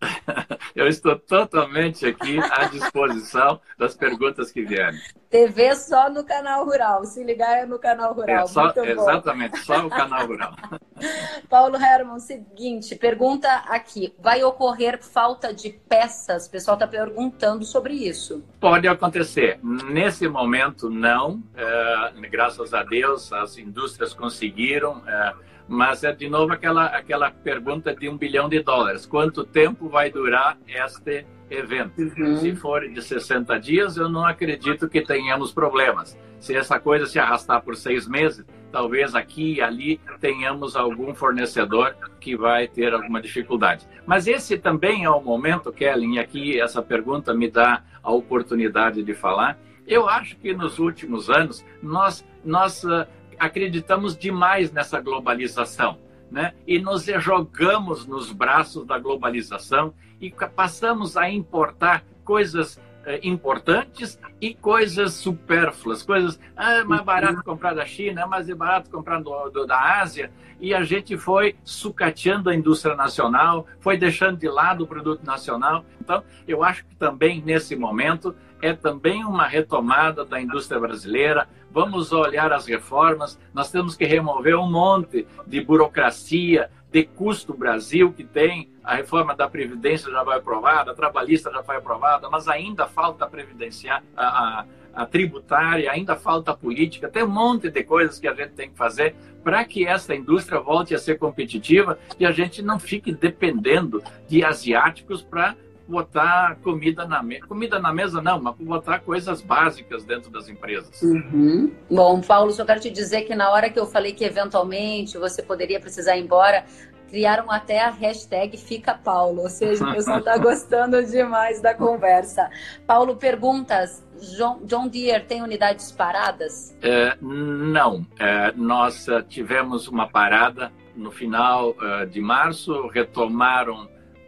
[0.74, 5.00] Eu estou totalmente aqui à disposição das perguntas que vierem.
[5.30, 7.04] TV só no canal rural.
[7.04, 8.44] Se ligar é no canal rural.
[8.44, 10.54] É só, exatamente, só o canal rural.
[11.48, 16.46] Paulo Herman, seguinte, pergunta aqui: vai ocorrer falta de peças?
[16.46, 18.44] O pessoal está perguntando sobre isso.
[18.60, 19.58] Pode acontecer.
[19.62, 21.42] Nesse momento, não.
[21.56, 25.02] É, graças a Deus, as indústrias conseguiram.
[25.06, 25.34] É,
[25.68, 30.10] mas é de novo aquela, aquela pergunta de um bilhão de dólares: quanto tempo vai
[30.10, 32.00] durar este evento?
[32.00, 32.36] Uhum.
[32.36, 36.16] Se for de 60 dias, eu não acredito que tenhamos problemas.
[36.38, 41.96] Se essa coisa se arrastar por seis meses, talvez aqui e ali tenhamos algum fornecedor
[42.20, 43.88] que vai ter alguma dificuldade.
[44.04, 49.02] Mas esse também é o momento, Kellen, e aqui essa pergunta me dá a oportunidade
[49.02, 49.58] de falar.
[49.86, 53.06] Eu acho que nos últimos anos nós, nós uh,
[53.38, 55.98] acreditamos demais nessa globalização.
[56.30, 56.54] Né?
[56.66, 64.52] E nos jogamos nos braços da globalização e passamos a importar coisas eh, importantes e
[64.52, 69.48] coisas supérfluas, coisas ah, é mais barato comprar da China, é mais barato comprar do,
[69.50, 74.82] do, da Ásia, e a gente foi sucateando a indústria nacional, foi deixando de lado
[74.82, 75.84] o produto nacional.
[76.00, 81.48] Então, eu acho que também nesse momento é também uma retomada da indústria brasileira.
[81.76, 88.14] Vamos olhar as reformas, nós temos que remover um monte de burocracia, de custo Brasil
[88.14, 88.70] que tem.
[88.82, 93.26] A reforma da Previdência já vai aprovada, a trabalhista já foi aprovada, mas ainda falta
[93.26, 98.26] previdenciar, a, a, a tributária, ainda falta a política, tem um monte de coisas que
[98.26, 102.32] a gente tem que fazer para que essa indústria volte a ser competitiva e a
[102.32, 105.54] gente não fique dependendo de asiáticos para
[105.88, 107.46] botar comida na mesa.
[107.46, 111.00] Comida na mesa não, mas botar coisas básicas dentro das empresas.
[111.02, 111.72] Uhum.
[111.90, 115.42] Bom, Paulo, só quero te dizer que na hora que eu falei que eventualmente você
[115.42, 116.64] poderia precisar ir embora,
[117.08, 122.50] criaram até a hashtag Fica Paulo, ou seja, o pessoal está gostando demais da conversa.
[122.86, 124.04] Paulo, perguntas.
[124.36, 126.74] John, John Deere tem unidades paradas?
[126.80, 128.06] É, não.
[128.18, 133.86] É, nós uh, tivemos uma parada no final uh, de março, retomaram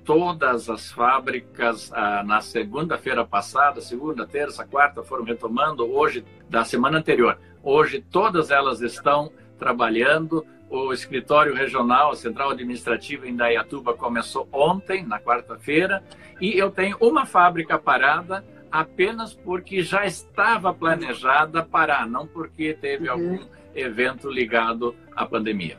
[0.09, 6.97] todas as fábricas ah, na segunda-feira passada, segunda, terça, quarta, foram retomando, hoje, da semana
[6.97, 7.38] anterior.
[7.62, 10.47] Hoje, todas elas estão trabalhando.
[10.71, 16.03] O escritório regional, a central administrativa em Dayatuba, começou ontem, na quarta-feira,
[16.40, 18.42] e eu tenho uma fábrica parada
[18.73, 23.12] apenas porque já estava planejada parar, não porque teve uhum.
[23.12, 25.79] algum evento ligado à pandemia.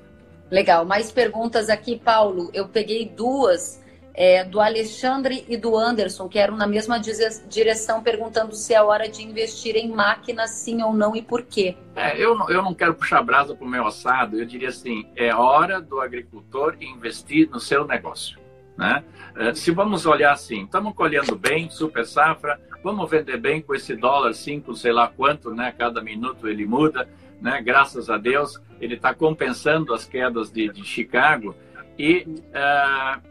[0.51, 0.85] Legal.
[0.85, 2.51] Mais perguntas aqui, Paulo.
[2.53, 3.79] Eu peguei duas
[4.19, 9.07] é, do Alexandre e do Anderson, que eram na mesma direção, perguntando se é hora
[9.07, 11.77] de investir em máquinas, sim ou não, e por quê.
[11.95, 15.07] É, eu, não, eu não quero puxar brasa para o meu assado, eu diria assim,
[15.15, 18.37] é hora do agricultor investir no seu negócio.
[18.77, 19.05] Né?
[19.37, 23.95] É, se vamos olhar assim, estamos colhendo bem, super safra, vamos vender bem com esse
[23.95, 25.73] dólar 5, sei lá quanto, né?
[25.77, 27.07] cada minuto ele muda,
[27.41, 27.61] né?
[27.61, 31.55] graças a Deus, ele está compensando as quedas de, de Chicago,
[31.97, 33.28] e uh,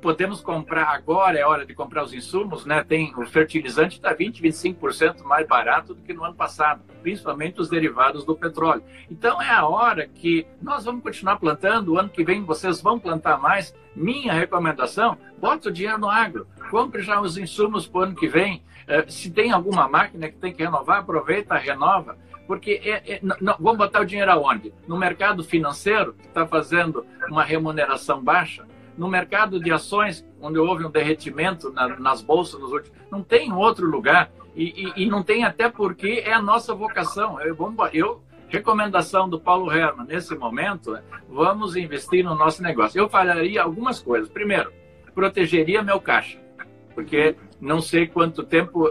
[0.00, 2.84] podemos comprar agora, é hora de comprar os insumos, né?
[2.84, 7.68] Tem o fertilizante está 20, 25% mais barato do que no ano passado, principalmente os
[7.68, 8.82] derivados do petróleo.
[9.10, 12.98] Então é a hora que nós vamos continuar plantando, o ano que vem vocês vão
[12.98, 13.74] plantar mais.
[13.94, 18.28] Minha recomendação, bota o dinheiro no agro, compre já os insumos para o ano que
[18.28, 18.62] vem.
[18.86, 23.56] Eh, se tem alguma máquina que tem que renovar, aproveita, renova porque é, é, não,
[23.58, 24.72] vamos botar o dinheiro aonde?
[24.86, 28.64] No mercado financeiro, que está fazendo uma remuneração baixa,
[28.96, 33.52] no mercado de ações, onde houve um derretimento na, nas bolsas nos últimos, não tem
[33.52, 37.40] outro lugar e, e, e, não tem até porque é a nossa vocação.
[37.40, 37.56] Eu,
[37.92, 42.98] eu recomendação do Paulo Herman nesse momento, vamos investir no nosso negócio.
[42.98, 44.28] Eu faria algumas coisas.
[44.28, 44.72] Primeiro,
[45.14, 46.38] protegeria meu caixa,
[46.94, 48.90] porque não sei quanto tempo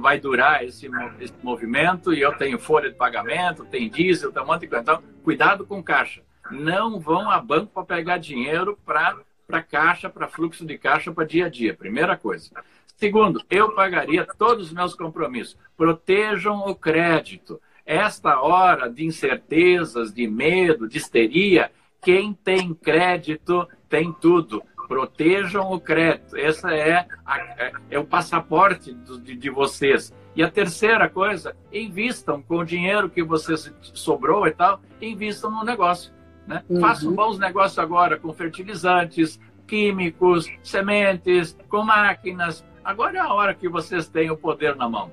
[0.00, 0.88] vai durar esse,
[1.20, 4.82] esse movimento e eu tenho folha de pagamento, tem diesel, tem um monte de coisa.
[4.82, 6.22] Então, cuidado com caixa.
[6.50, 9.16] Não vão a banco para pegar dinheiro para
[9.52, 11.74] para caixa, para fluxo de caixa, para dia a dia.
[11.74, 12.50] Primeira coisa.
[12.96, 15.58] Segundo, eu pagaria todos os meus compromissos.
[15.76, 17.60] Protejam o crédito.
[17.84, 24.62] Esta hora de incertezas, de medo, de histeria, quem tem crédito tem tudo.
[24.88, 26.34] Protejam o crédito.
[26.34, 30.14] Esse é, a, é, é o passaporte de, de vocês.
[30.34, 35.62] E a terceira coisa, invistam com o dinheiro que vocês sobrou e tal, invistam no
[35.62, 36.10] negócio.
[36.46, 36.62] Né?
[36.68, 36.80] Uhum.
[36.80, 42.64] Façam bons negócios agora com fertilizantes, químicos, sementes, com máquinas.
[42.84, 45.10] Agora é a hora que vocês têm o poder na mão.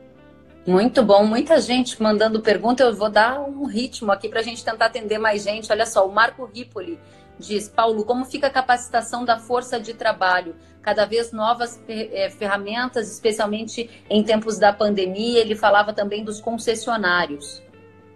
[0.67, 2.83] Muito bom, muita gente mandando pergunta.
[2.83, 5.71] Eu vou dar um ritmo aqui para a gente tentar atender mais gente.
[5.71, 6.99] Olha só, o Marco Ripoli
[7.39, 10.55] diz: Paulo, como fica a capacitação da força de trabalho?
[10.81, 15.39] Cada vez novas é, ferramentas, especialmente em tempos da pandemia.
[15.39, 17.63] Ele falava também dos concessionários.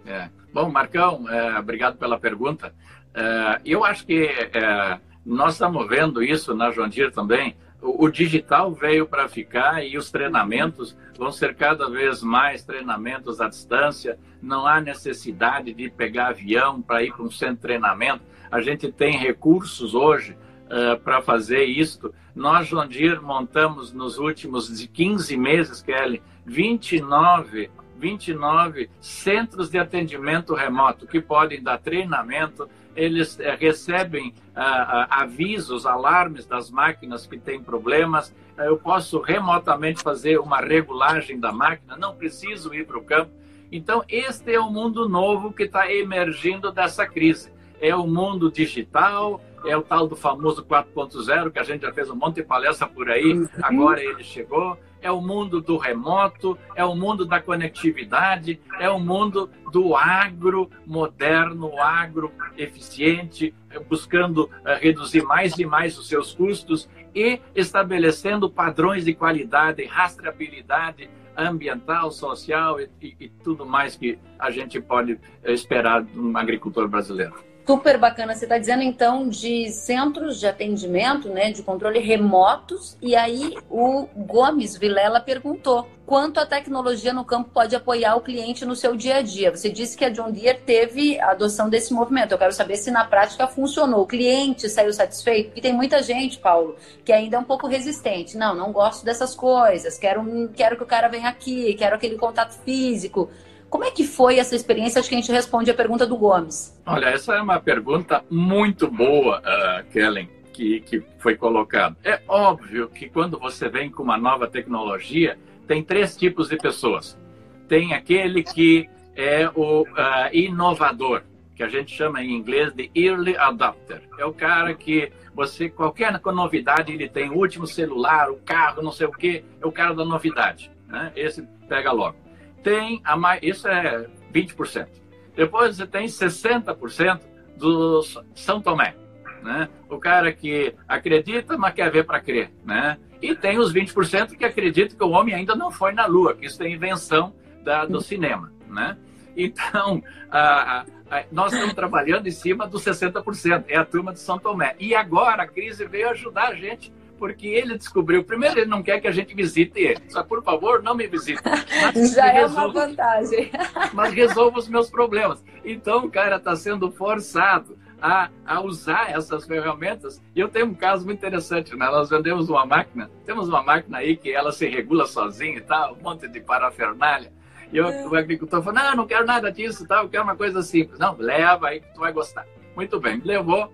[0.06, 0.28] É.
[0.52, 2.72] Bom, Marcão, é, obrigado pela pergunta.
[3.14, 9.06] É, eu acho que é, nós estamos vendo isso na Jondir também o, digital veio
[9.06, 14.18] para ficar e os treinamentos vão ser cada vez mais treinamentos à distância.
[14.40, 18.22] Não há necessidade de pegar avião para ir para um centro de treinamento.
[18.50, 22.14] A gente tem recursos hoje uh, para fazer isto.
[22.34, 31.20] Nós, Jondir, montamos nos últimos 15 meses, Kelly, 29 29 centros de atendimento remoto que
[31.20, 38.34] podem dar treinamento, eles é, recebem ah, ah, avisos, alarmes das máquinas que têm problemas.
[38.56, 43.32] Eu posso remotamente fazer uma regulagem da máquina, não preciso ir para o campo.
[43.70, 47.52] Então, este é o mundo novo que está emergindo dessa crise.
[47.80, 52.08] É o mundo digital, é o tal do famoso 4.0, que a gente já fez
[52.10, 53.48] um monte de palestra por aí, uhum.
[53.62, 58.98] agora ele chegou é o mundo do remoto, é o mundo da conectividade, é o
[58.98, 66.32] mundo do agro moderno, agro eficiente, eh, buscando uh, reduzir mais e mais os seus
[66.32, 74.18] custos e estabelecendo padrões de qualidade, rastreabilidade ambiental, social e, e, e tudo mais que
[74.38, 77.53] a gente pode eh, esperar de um agricultor brasileiro.
[77.66, 78.34] Super bacana.
[78.34, 82.96] Você está dizendo então de centros de atendimento, né, de controle remotos.
[83.00, 88.66] E aí o Gomes Vilela perguntou quanto a tecnologia no campo pode apoiar o cliente
[88.66, 89.50] no seu dia a dia.
[89.50, 92.32] Você disse que a John Deere teve a adoção desse movimento.
[92.32, 94.02] Eu quero saber se na prática funcionou.
[94.02, 95.52] O cliente saiu satisfeito?
[95.56, 98.36] E tem muita gente, Paulo, que ainda é um pouco resistente.
[98.36, 99.96] Não, não gosto dessas coisas.
[99.96, 101.72] Quero, quero que o cara venha aqui.
[101.74, 103.30] Quero aquele contato físico.
[103.74, 105.00] Como é que foi essa experiência?
[105.00, 106.80] Acho que a gente responde a pergunta do Gomes.
[106.86, 111.96] Olha, essa é uma pergunta muito boa, uh, Kellen, que, que foi colocada.
[112.04, 117.18] É óbvio que quando você vem com uma nova tecnologia, tem três tipos de pessoas.
[117.66, 119.86] Tem aquele que é o uh,
[120.32, 121.22] inovador,
[121.56, 124.02] que a gente chama em inglês de early adopter.
[124.16, 128.92] É o cara que você, qualquer novidade, ele tem o último celular, o carro, não
[128.92, 130.70] sei o quê, é o cara da novidade.
[130.86, 131.10] Né?
[131.16, 132.23] Esse pega logo
[132.64, 134.88] tem a mais, isso é 20%.
[135.36, 137.20] Depois você tem 60%
[137.56, 138.96] dos São Tomé,
[139.42, 139.68] né?
[139.88, 142.98] O cara que acredita, mas quer ver para crer, né?
[143.20, 146.46] E tem os 20% que acreditam que o homem ainda não foi na Lua, que
[146.46, 148.96] isso é invenção da, do cinema, né?
[149.36, 154.38] Então, a, a, nós estamos trabalhando em cima dos 60%, é a turma de São
[154.38, 154.74] Tomé.
[154.78, 158.24] E agora a crise veio ajudar a gente porque ele descobriu.
[158.24, 160.02] Primeiro, ele não quer que a gente visite ele.
[160.08, 161.42] Só, por favor, não me visite.
[162.14, 163.50] Já é uma vantagem.
[163.92, 165.42] Mas resolva os meus problemas.
[165.64, 170.22] Então, o cara está sendo forçado a, a, usar essas ferramentas.
[170.36, 171.86] E eu tenho um caso muito interessante, né?
[171.86, 175.94] Nós vendemos uma máquina, temos uma máquina aí que ela se regula sozinha e tal,
[175.94, 177.32] um monte de parafernália.
[177.72, 178.06] E eu, é.
[178.06, 180.98] o agricultor falou, não, não quero nada disso, tal, eu quero uma coisa simples.
[180.98, 182.46] Não, leva aí que tu vai gostar.
[182.76, 183.72] Muito bem, levou.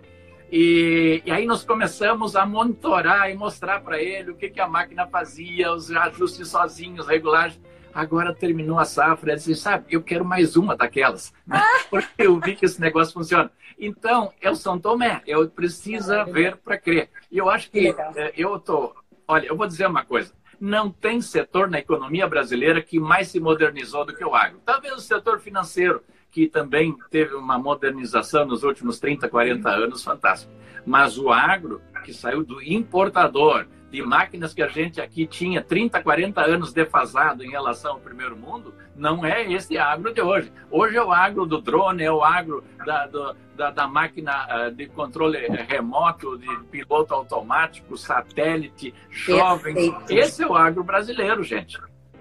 [0.50, 4.66] E, e, aí nós começamos a monitorar e mostrar para ele o que, que a
[4.66, 7.60] máquina fazia, os ajustes sozinhos, regulagens.
[7.92, 11.60] Agora terminou a safra, ele disse, sabe, eu quero mais uma daquelas, né?
[11.90, 13.50] porque eu vi que esse negócio funciona.
[13.78, 17.10] Então, é o São Tomé, eu preciso ah, ver para crer.
[17.30, 18.94] E eu acho que, é, eu tô,
[19.26, 23.40] olha, eu vou dizer uma coisa, não tem setor na economia brasileira que mais se
[23.40, 24.60] modernizou do que o agro.
[24.64, 30.52] Talvez o setor financeiro, que também teve uma modernização nos últimos 30, 40 anos, fantástico.
[30.86, 36.00] Mas o agro, que saiu do importador, de máquinas que a gente aqui tinha 30,
[36.00, 40.52] 40 anos defasado em relação ao primeiro mundo, não é esse agro de hoje.
[40.70, 44.70] Hoje é o agro do drone, é o agro da, do, da, da, máquina uh,
[44.70, 45.38] de controle
[45.68, 49.90] remoto, de piloto automático, satélite, jovens.
[49.90, 50.12] Perfeito.
[50.12, 51.78] Esse é o agro brasileiro, gente.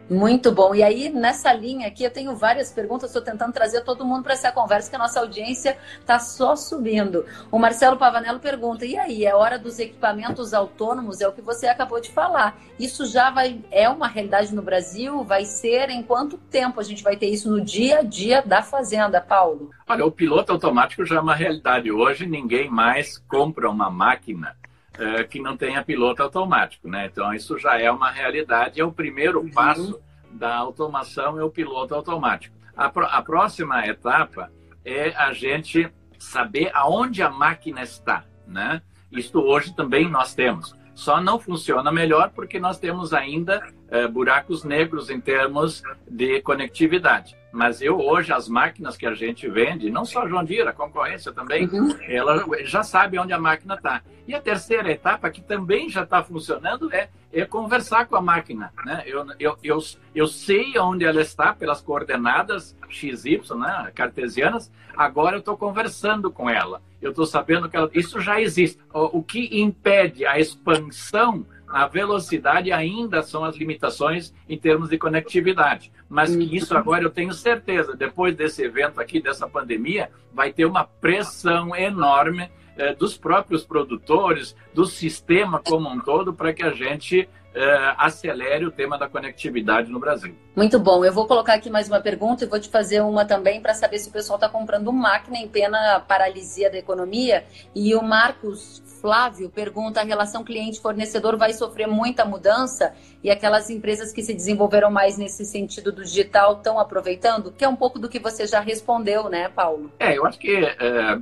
[0.09, 0.73] Muito bom.
[0.73, 4.33] E aí, nessa linha aqui, eu tenho várias perguntas, estou tentando trazer todo mundo para
[4.33, 7.25] essa conversa, que a nossa audiência está só subindo.
[7.51, 11.21] O Marcelo Pavanello pergunta: e aí, é hora dos equipamentos autônomos?
[11.21, 12.57] É o que você acabou de falar.
[12.79, 15.23] Isso já vai é uma realidade no Brasil?
[15.23, 15.91] Vai ser?
[15.91, 19.69] Em quanto tempo a gente vai ter isso no dia a dia da fazenda, Paulo?
[19.87, 21.91] Olha, o piloto automático já é uma realidade.
[21.91, 24.55] Hoje, ninguém mais compra uma máquina
[24.99, 27.05] é, que não tenha piloto automático, né?
[27.05, 28.81] Então isso já é uma realidade.
[28.81, 29.49] É o primeiro uhum.
[29.49, 29.99] passo
[30.29, 32.55] da automação é o piloto automático.
[32.75, 34.51] A, a próxima etapa
[34.83, 38.81] é a gente saber aonde a máquina está, né?
[39.11, 40.75] Isto hoje também nós temos.
[40.93, 47.38] Só não funciona melhor porque nós temos ainda é, buracos negros em termos de conectividade.
[47.51, 50.73] Mas eu hoje, as máquinas que a gente vende, não só a João Deere, a
[50.73, 51.95] concorrência também, uhum.
[52.07, 54.01] ela já sabe onde a máquina está.
[54.27, 58.71] E a terceira etapa, que também já está funcionando, é, é conversar com a máquina.
[58.85, 59.03] Né?
[59.07, 59.79] Eu, eu, eu,
[60.13, 66.47] eu sei onde ela está pelas coordenadas XY, né, cartesianas, agora eu estou conversando com
[66.47, 66.81] ela.
[67.01, 67.89] Eu estou sabendo que ela...
[67.93, 68.79] isso já existe.
[68.93, 74.97] O, o que impede a expansão a velocidade ainda são as limitações em termos de
[74.97, 75.91] conectividade.
[76.09, 80.65] Mas que isso agora eu tenho certeza, depois desse evento aqui, dessa pandemia, vai ter
[80.65, 86.71] uma pressão enorme eh, dos próprios produtores, do sistema como um todo, para que a
[86.71, 90.35] gente uh, acelere o tema da conectividade no Brasil.
[90.55, 91.03] Muito bom.
[91.03, 93.99] Eu vou colocar aqui mais uma pergunta e vou te fazer uma também para saber
[93.99, 97.45] se o pessoal está comprando máquina em pena paralisia da economia.
[97.73, 102.93] E o Marcos Flávio pergunta: a relação cliente-fornecedor vai sofrer muita mudança
[103.23, 107.51] e aquelas empresas que se desenvolveram mais nesse sentido do digital estão aproveitando?
[107.51, 109.91] Que é um pouco do que você já respondeu, né, Paulo?
[109.99, 110.75] É, eu acho que é,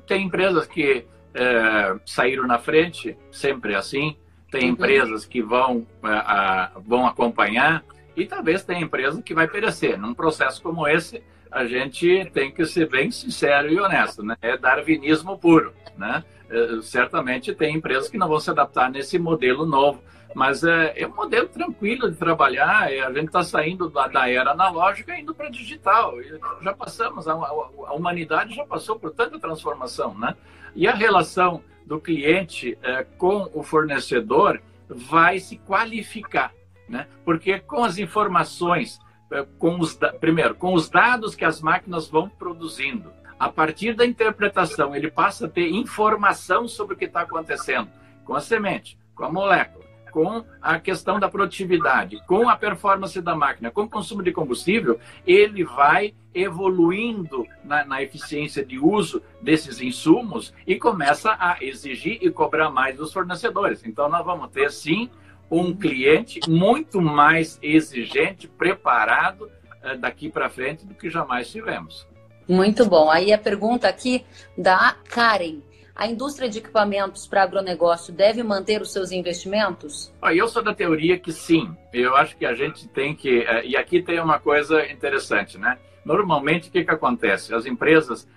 [0.08, 4.18] tem empresas que é, saíram na frente, sempre assim
[4.52, 4.70] tem uhum.
[4.70, 7.84] empresas que vão, a, é, a, vão acompanhar
[8.16, 10.00] e talvez tem empresa que vai perecer.
[10.00, 11.22] Num processo como esse,
[11.52, 14.36] a gente tem que ser bem sincero e honesto, né?
[14.42, 16.24] É darwinismo puro, né?
[16.50, 20.02] É, certamente tem empresas que não vão se adaptar nesse modelo novo,
[20.34, 22.92] mas é, é um modelo tranquilo de trabalhar.
[22.92, 26.14] É, a gente está saindo da, da, era analógica e indo para digital.
[26.62, 30.36] Já passamos, a, a, humanidade já passou por tanta transformação, né?
[30.76, 36.54] E a relação do cliente é, com o fornecedor vai se qualificar,
[36.88, 37.08] né?
[37.24, 39.00] Porque com as informações,
[39.32, 44.06] é, com os primeiro, com os dados que as máquinas vão produzindo, a partir da
[44.06, 47.90] interpretação, ele passa a ter informação sobre o que está acontecendo
[48.26, 49.86] com a semente, com a molécula,
[50.18, 55.00] com a questão da produtividade, com a performance da máquina, com o consumo de combustível,
[55.28, 62.32] ele vai evoluindo na, na, eficiência de uso desses insumos e começa a exigir e
[62.32, 63.86] cobrar mais dos fornecedores.
[63.86, 65.08] Então, nós vamos ter, sim,
[65.52, 69.52] um cliente muito mais exigente, preparado
[69.84, 72.08] eh, daqui para frente do que jamais tivemos.
[72.50, 73.12] Muito bom.
[73.12, 74.26] Aí a pergunta aqui
[74.58, 75.62] da Karen.
[75.98, 80.14] A indústria de equipamentos para agronegócio deve manter os seus investimentos?
[80.22, 81.76] Ah, eu sou da teoria que sim.
[81.92, 83.40] Eu acho que a gente tem que.
[83.40, 85.80] Eh, e aqui tem uma coisa interessante, né?
[86.06, 87.52] Normalmente, o que, que acontece?
[87.52, 88.28] As empresas,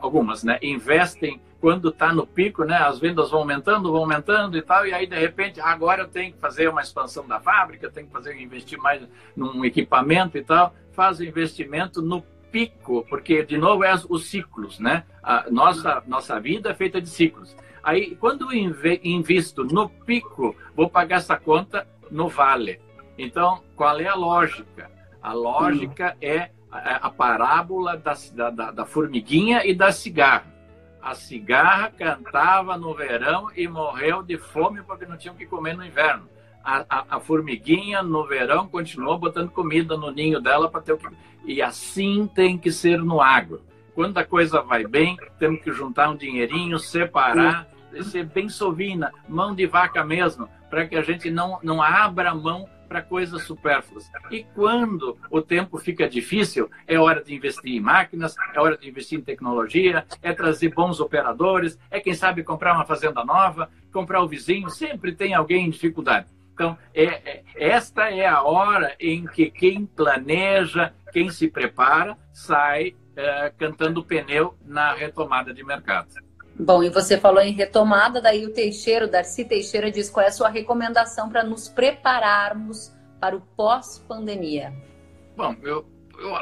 [0.00, 2.76] algumas, né, investem quando está no pico, né?
[2.76, 6.32] As vendas vão aumentando, vão aumentando e tal, e aí de repente agora eu tenho
[6.32, 9.02] que fazer uma expansão da fábrica, tenho que fazer investir mais
[9.34, 12.22] num equipamento e tal, faz o investimento no
[12.52, 15.04] pico, porque de novo é os ciclos, né?
[15.22, 17.56] A nossa nossa vida é feita de ciclos.
[17.82, 22.78] Aí quando invisto no pico, vou pagar essa conta no vale.
[23.18, 24.90] Então, qual é a lógica?
[25.22, 28.14] A lógica é a, a parábola da,
[28.50, 30.52] da, da formiguinha e da cigarra.
[31.00, 35.76] A cigarra cantava no verão e morreu de fome porque não tinha o que comer
[35.76, 36.28] no inverno.
[36.64, 41.08] A, a, formiguinha no verão continuou botando comida no ninho dela para ter o que.
[41.44, 43.62] E assim tem que ser no agro.
[43.94, 47.68] Quando a coisa vai bem, temos que juntar um dinheirinho, separar,
[48.02, 52.66] ser bem sovina, mão de vaca mesmo, para que a gente não, não abra mão
[52.92, 54.10] para coisas supérfluas.
[54.30, 58.86] E quando o tempo fica difícil, é hora de investir em máquinas, é hora de
[58.86, 64.22] investir em tecnologia, é trazer bons operadores, é quem sabe comprar uma fazenda nova, comprar
[64.22, 66.26] o vizinho, sempre tem alguém em dificuldade.
[66.54, 72.94] Então, é, é, esta é a hora em que quem planeja, quem se prepara, sai
[73.16, 76.08] é, cantando pneu na retomada de mercado.
[76.54, 80.28] Bom, e você falou em retomada, daí o Teixeira, o Darcy Teixeira diz qual é
[80.28, 84.72] a sua recomendação para nos prepararmos para o pós-pandemia.
[85.34, 85.86] Bom, eu,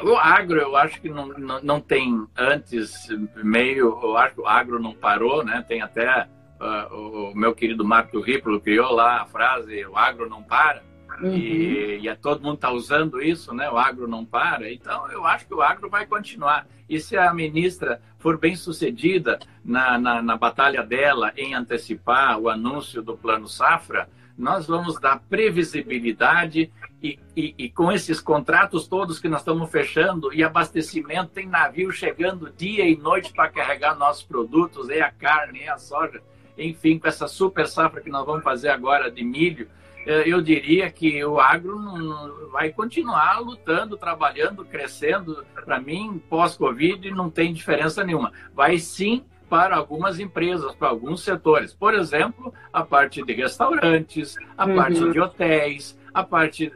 [0.03, 4.47] o agro, eu acho que não, não, não, tem antes, meio, eu acho que o
[4.47, 5.63] agro não parou, né?
[5.67, 6.27] Tem até
[6.61, 10.83] uh, o meu querido Marco Riplo criou lá a frase, o agro não para.
[11.21, 11.35] Uhum.
[11.35, 13.69] E, e todo mundo está usando isso, né?
[13.69, 14.71] O agro não para.
[14.71, 16.67] Então, eu acho que o agro vai continuar.
[16.89, 22.49] E se a ministra for bem sucedida na, na, na batalha dela em antecipar o
[22.49, 29.19] anúncio do Plano Safra, nós vamos dar previsibilidade e, e, e, com esses contratos todos
[29.19, 34.23] que nós estamos fechando e abastecimento, tem navio chegando dia e noite para carregar nossos
[34.23, 36.21] produtos, e a carne, e a soja,
[36.61, 39.67] enfim, com essa super safra que nós vamos fazer agora de milho,
[40.05, 45.45] é, eu diria que o agro vai continuar lutando, trabalhando, crescendo.
[45.65, 48.31] Para mim, pós-Covid, não tem diferença nenhuma.
[48.53, 51.73] Vai sim para algumas empresas, para alguns setores.
[51.73, 54.75] Por exemplo, a parte de restaurantes, a uhum.
[54.75, 56.71] parte de hotéis, a parte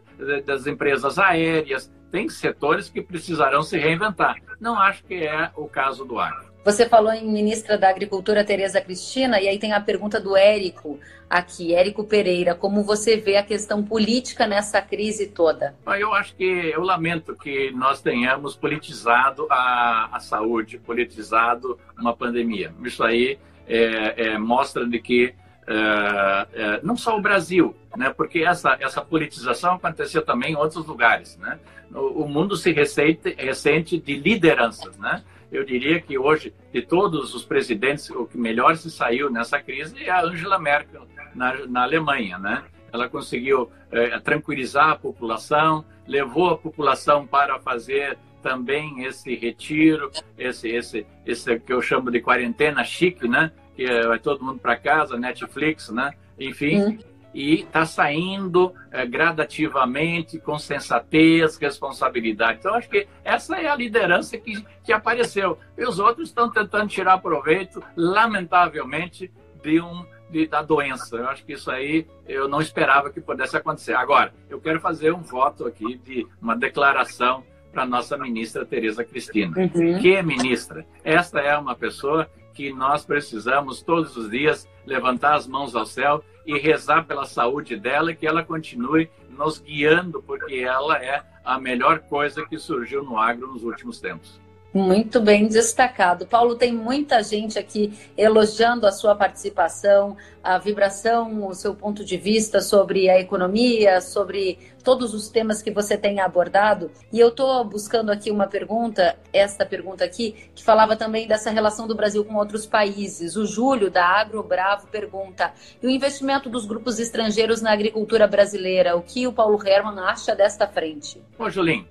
[0.45, 1.91] das empresas aéreas.
[2.11, 4.38] Tem setores que precisarão se reinventar.
[4.59, 6.55] Não acho que é o caso do agro.
[6.66, 10.99] Você falou em ministra da Agricultura, Tereza Cristina, e aí tem a pergunta do Érico
[11.30, 12.55] aqui, Érico Pereira.
[12.55, 15.76] Como você vê a questão política nessa crise toda?
[15.99, 22.74] Eu acho que eu lamento que nós tenhamos politizado a, a saúde, politizado uma pandemia.
[22.84, 23.38] Isso aí
[23.68, 25.36] é, é, mostra de que
[25.68, 28.09] é, é, não só o Brasil, né?
[28.09, 31.59] Porque essa essa politização aconteceu também em outros lugares, né?
[31.93, 35.24] O, o mundo se ressente, ressente de lideranças, né?
[35.56, 40.03] Eu diria que hoje, de todos os presidentes, o que melhor se saiu nessa crise
[40.03, 42.64] é a Angela Merkel, na, na Alemanha, né?
[42.91, 50.70] Ela conseguiu é, tranquilizar a população, levou a população para fazer também esse retiro, esse,
[50.70, 53.51] esse, esse que eu chamo de quarentena chique, né?
[53.76, 56.14] Que é, vai todo mundo para casa, Netflix, né?
[56.39, 56.97] Enfim, hum
[57.36, 62.59] e está saindo é, gradativamente, com sensatez, responsabilidade.
[62.59, 65.59] Então, acho que essa é a liderança que, que apareceu.
[65.77, 69.29] E os outros estão tentando tirar proveito, lamentavelmente,
[69.61, 71.17] de um, de, da doença.
[71.17, 73.95] Eu acho que isso aí eu não esperava que pudesse acontecer.
[73.95, 79.03] Agora, eu quero fazer um voto aqui de uma declaração para a nossa ministra Tereza
[79.03, 79.53] Cristina.
[79.57, 79.99] Uhum.
[79.99, 80.86] Que ministra?
[81.03, 86.23] Esta é uma pessoa que nós precisamos todos os dias levantar as mãos ao céu
[86.45, 91.59] e rezar pela saúde dela e que ela continue nos guiando, porque ela é a
[91.59, 94.39] melhor coisa que surgiu no agro nos últimos tempos.
[94.76, 96.28] Muito bem destacado.
[96.28, 102.17] Paulo, tem muita gente aqui elogiando a sua participação, a vibração, o seu ponto de
[102.17, 106.91] vista sobre a economia, sobre todos os temas que você tem abordado.
[107.09, 111.88] E eu estou buscando aqui uma pergunta, esta pergunta aqui, que falava também dessa relação
[111.88, 113.38] do Brasil com outros países.
[113.38, 118.97] O Júlio, da Agro Bravo, pergunta: e o investimento dos grupos estrangeiros na agricultura brasileira?
[118.97, 121.23] O que o Paulo Herman acha desta frente?
[121.39, 121.88] Ô, Julinho,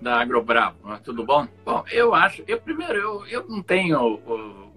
[0.00, 0.76] da Agrobravo.
[1.02, 1.46] Tudo bom?
[1.64, 4.20] Bom, eu acho, eu primeiro, eu, eu não tenho,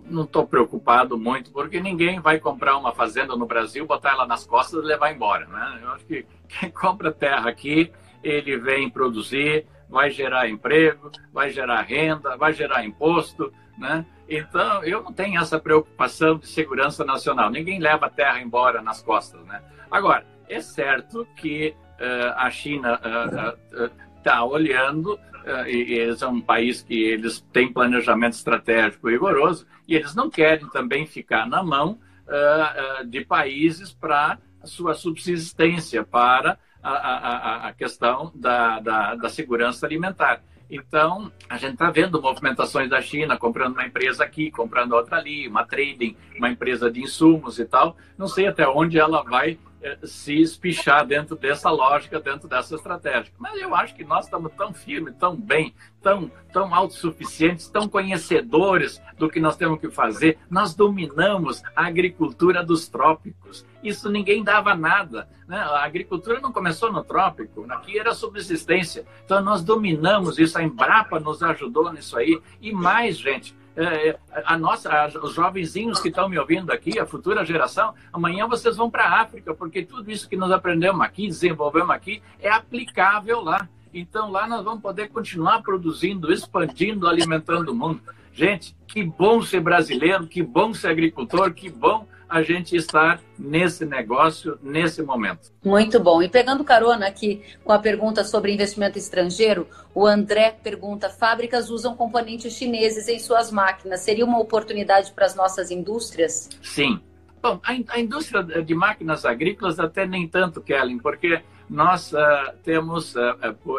[0.06, 4.46] não estou preocupado muito, porque ninguém vai comprar uma fazenda no Brasil, botar ela nas
[4.46, 5.80] costas e levar embora, né?
[5.84, 7.92] Eu acho que quem compra terra aqui,
[8.24, 14.06] ele vem produzir, vai gerar emprego, vai gerar renda, vai gerar imposto, né?
[14.28, 17.50] Então, eu não tenho essa preocupação de segurança nacional.
[17.50, 19.62] Ninguém leva a terra embora nas costas, né?
[19.90, 26.28] Agora, é certo que uh, a China uh, uh, está olhando, eh, e eles é
[26.28, 31.64] um país que eles têm planejamento estratégico rigoroso, e eles não querem também ficar na
[31.64, 39.16] mão uh, uh, de países para sua subsistência, para a, a, a questão da, da,
[39.16, 40.42] da segurança alimentar.
[40.70, 45.48] Então, a gente está vendo movimentações da China, comprando uma empresa aqui, comprando outra ali,
[45.48, 47.98] uma trading, uma empresa de insumos e tal.
[48.16, 49.58] Não sei até onde ela vai eh,
[50.04, 53.32] se espichar dentro dessa lógica, dentro dessa estratégia.
[53.38, 59.02] Mas eu acho que nós estamos tão firmes, tão bem, tão, tão autossuficientes, tão conhecedores
[59.18, 60.38] do que nós temos que fazer.
[60.50, 63.66] Nós dominamos a agricultura dos trópicos.
[63.84, 65.28] Isso ninguém dava nada.
[65.48, 65.58] Né?
[65.58, 69.06] A agricultura não começou no trópico, aqui era subsistência.
[69.26, 72.40] Então nós dominamos isso, a Embrapa nos ajudou nisso aí.
[72.62, 77.06] E mais, gente, é, é, a nossa, os jovenzinhos que estão me ouvindo aqui, a
[77.06, 81.28] futura geração, amanhã vocês vão para a África, porque tudo isso que nós aprendemos aqui,
[81.28, 83.70] desenvolvemos aqui, é aplicável lá.
[83.94, 88.02] Então lá nós vamos poder continuar produzindo, expandindo, alimentando o mundo.
[88.34, 93.86] Gente, que bom ser brasileiro, que bom ser agricultor, que bom a gente estar nesse
[93.86, 95.52] negócio, nesse momento.
[95.66, 96.22] Muito bom.
[96.22, 101.96] E pegando carona aqui com a pergunta sobre investimento estrangeiro, o André pergunta: fábricas usam
[101.96, 104.02] componentes chineses em suas máquinas.
[104.02, 106.50] Seria uma oportunidade para as nossas indústrias?
[106.62, 107.02] Sim.
[107.42, 112.18] Bom, a, a indústria de máquinas agrícolas até nem tanto, Kellen, porque nós uh,
[112.64, 113.20] temos uh,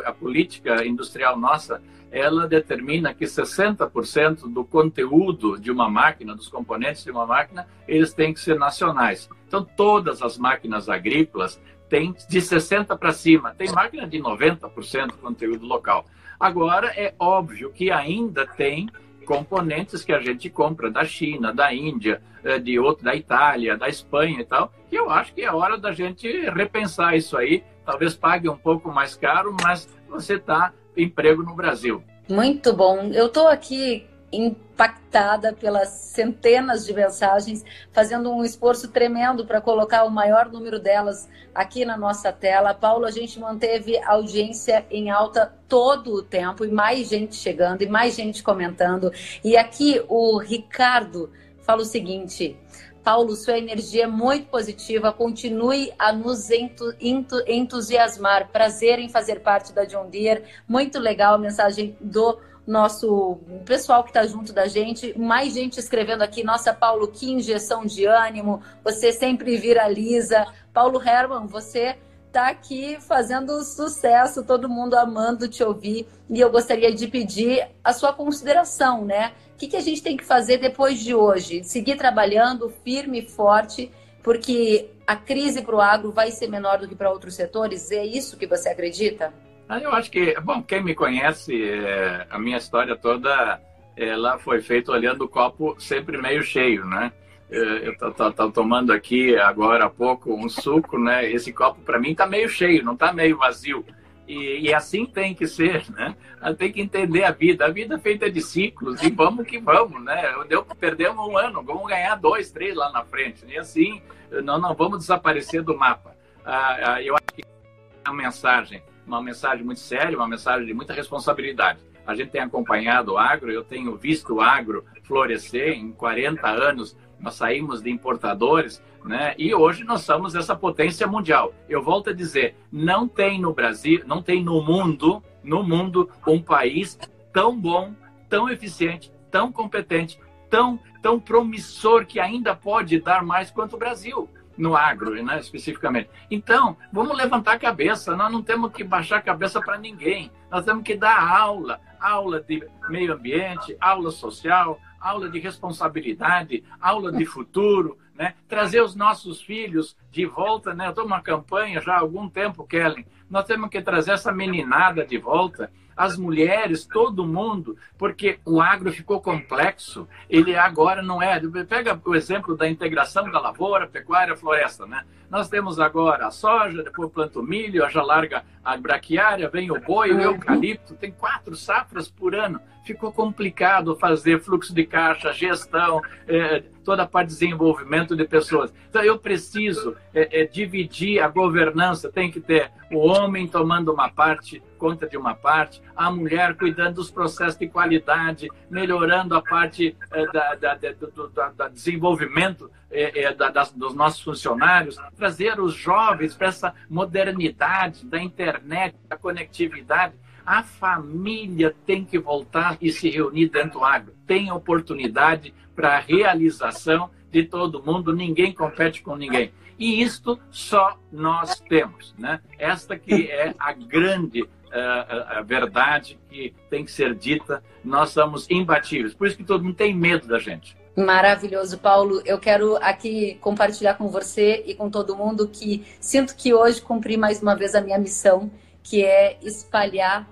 [0.04, 1.80] a política industrial nossa
[2.10, 8.12] ela determina que 60% do conteúdo de uma máquina, dos componentes de uma máquina, eles
[8.12, 9.28] têm que ser nacionais.
[9.46, 13.54] Então, todas as máquinas agrícolas têm de 60% para cima.
[13.54, 16.04] Tem máquina de 90% conteúdo local.
[16.38, 18.88] Agora, é óbvio que ainda tem
[19.26, 23.88] componentes que a gente compra da China, da Índia, eh, de outro, da Itália, da
[23.88, 27.62] Espanha e tal, que eu acho que é hora da gente repensar isso aí.
[27.84, 32.02] Talvez pague um pouco mais caro, mas você está emprego no Brasil.
[32.28, 33.10] Muito bom.
[33.12, 40.10] Eu estou aqui impactada pelas centenas de mensagens, fazendo um esforço tremendo para colocar o
[40.10, 42.72] maior número delas aqui na nossa tela.
[42.72, 47.88] Paulo, a gente manteve audiência em alta todo o tempo e mais gente chegando e
[47.88, 49.12] mais gente comentando.
[49.44, 51.30] E aqui o Ricardo
[51.62, 52.56] fala o seguinte:
[53.02, 55.12] Paulo, sua energia é muito positiva.
[55.12, 58.48] Continue a nos entu, entu, entusiasmar.
[58.50, 60.44] Prazer em fazer parte da John Deere.
[60.68, 65.18] Muito legal a mensagem do nosso pessoal que está junto da gente.
[65.18, 66.44] Mais gente escrevendo aqui.
[66.44, 68.62] Nossa, Paulo, que injeção de ânimo.
[68.84, 70.46] Você sempre viraliza.
[70.72, 71.96] Paulo Herman, você
[72.30, 76.06] está aqui fazendo sucesso, todo mundo amando te ouvir.
[76.28, 79.32] E eu gostaria de pedir a sua consideração, né?
[79.60, 81.62] Que, que a gente tem que fazer depois de hoje?
[81.64, 83.90] Seguir trabalhando firme e forte,
[84.22, 87.90] porque a crise para o agro vai ser menor do que para outros setores?
[87.90, 89.34] É isso que você acredita?
[89.68, 93.60] Ah, eu acho que, bom, quem me conhece, é, a minha história toda,
[93.94, 97.12] ela foi feita olhando o copo sempre meio cheio, né?
[97.50, 101.30] É, eu estou tomando aqui agora há pouco um suco, né?
[101.30, 103.84] Esse copo para mim está meio cheio, não está meio vazio.
[104.30, 106.14] E, e, assim tem que ser, né?
[106.56, 107.66] Tem que entender a vida.
[107.66, 110.22] A vida é feita de ciclos e vamos que vamos, né?
[110.48, 113.44] Deu perdemos um ano, vamos ganhar dois, três lá na frente.
[113.48, 114.00] E assim,
[114.44, 116.14] não, não vamos desaparecer do mapa.
[116.44, 120.72] Ah, ah, eu acho que é uma mensagem, uma mensagem muito séria, uma mensagem de
[120.72, 121.80] muita responsabilidade.
[122.06, 126.96] A gente tem acompanhado o agro, eu tenho visto o agro florescer em 40 anos
[127.20, 129.34] nós saímos de importadores, né?
[129.38, 131.52] E hoje nós somos essa potência mundial.
[131.68, 136.40] Eu volto a dizer, não tem no Brasil, não tem no mundo, no mundo um
[136.40, 136.98] país
[137.32, 137.94] tão bom,
[138.28, 140.18] tão eficiente, tão competente,
[140.48, 146.10] tão tão promissor que ainda pode dar mais quanto o Brasil no agro, né, especificamente.
[146.30, 150.30] Então, vamos levantar a cabeça, nós não temos que baixar a cabeça para ninguém.
[150.50, 157.10] Nós temos que dar aula, aula de meio ambiente, aula social, aula de responsabilidade, aula
[157.10, 158.34] de futuro, né?
[158.46, 160.74] trazer os nossos filhos de volta.
[160.74, 160.86] Né?
[160.86, 163.06] Eu estou numa campanha já há algum tempo, Kellen.
[163.30, 168.92] Nós temos que trazer essa meninada de volta, as mulheres, todo mundo, porque o agro
[168.92, 170.08] ficou complexo.
[170.28, 171.40] Ele agora não é.
[171.68, 174.86] Pega o exemplo da integração da lavoura, pecuária, floresta.
[174.86, 175.04] Né?
[175.30, 179.80] Nós temos agora a soja, depois planta o milho, já larga a braquiária, vem o
[179.80, 182.60] boi, o eucalipto, tem quatro safras por ano.
[182.90, 188.74] Ficou complicado fazer fluxo de caixa, gestão, é, toda a parte de desenvolvimento de pessoas.
[188.88, 194.08] Então, eu preciso é, é, dividir a governança, tem que ter o homem tomando uma
[194.08, 199.96] parte, conta de uma parte, a mulher cuidando dos processos de qualidade, melhorando a parte
[200.10, 205.74] é, da, da, da, do da desenvolvimento é, é, das, dos nossos funcionários, trazer os
[205.74, 210.14] jovens para essa modernidade da internet, da conectividade.
[210.50, 214.12] A família tem que voltar e se reunir dentro do agro.
[214.26, 219.52] Tem oportunidade para a realização de todo mundo, ninguém compete com ninguém.
[219.78, 222.12] E isto só nós temos.
[222.18, 222.40] Né?
[222.58, 227.62] Esta que é a grande uh, a verdade que tem que ser dita.
[227.84, 229.14] Nós somos imbatíveis.
[229.14, 230.76] Por isso que todo mundo tem medo da gente.
[230.96, 232.22] Maravilhoso, Paulo.
[232.24, 237.16] Eu quero aqui compartilhar com você e com todo mundo que sinto que hoje cumpri
[237.16, 238.50] mais uma vez a minha missão,
[238.82, 240.26] que é espalhar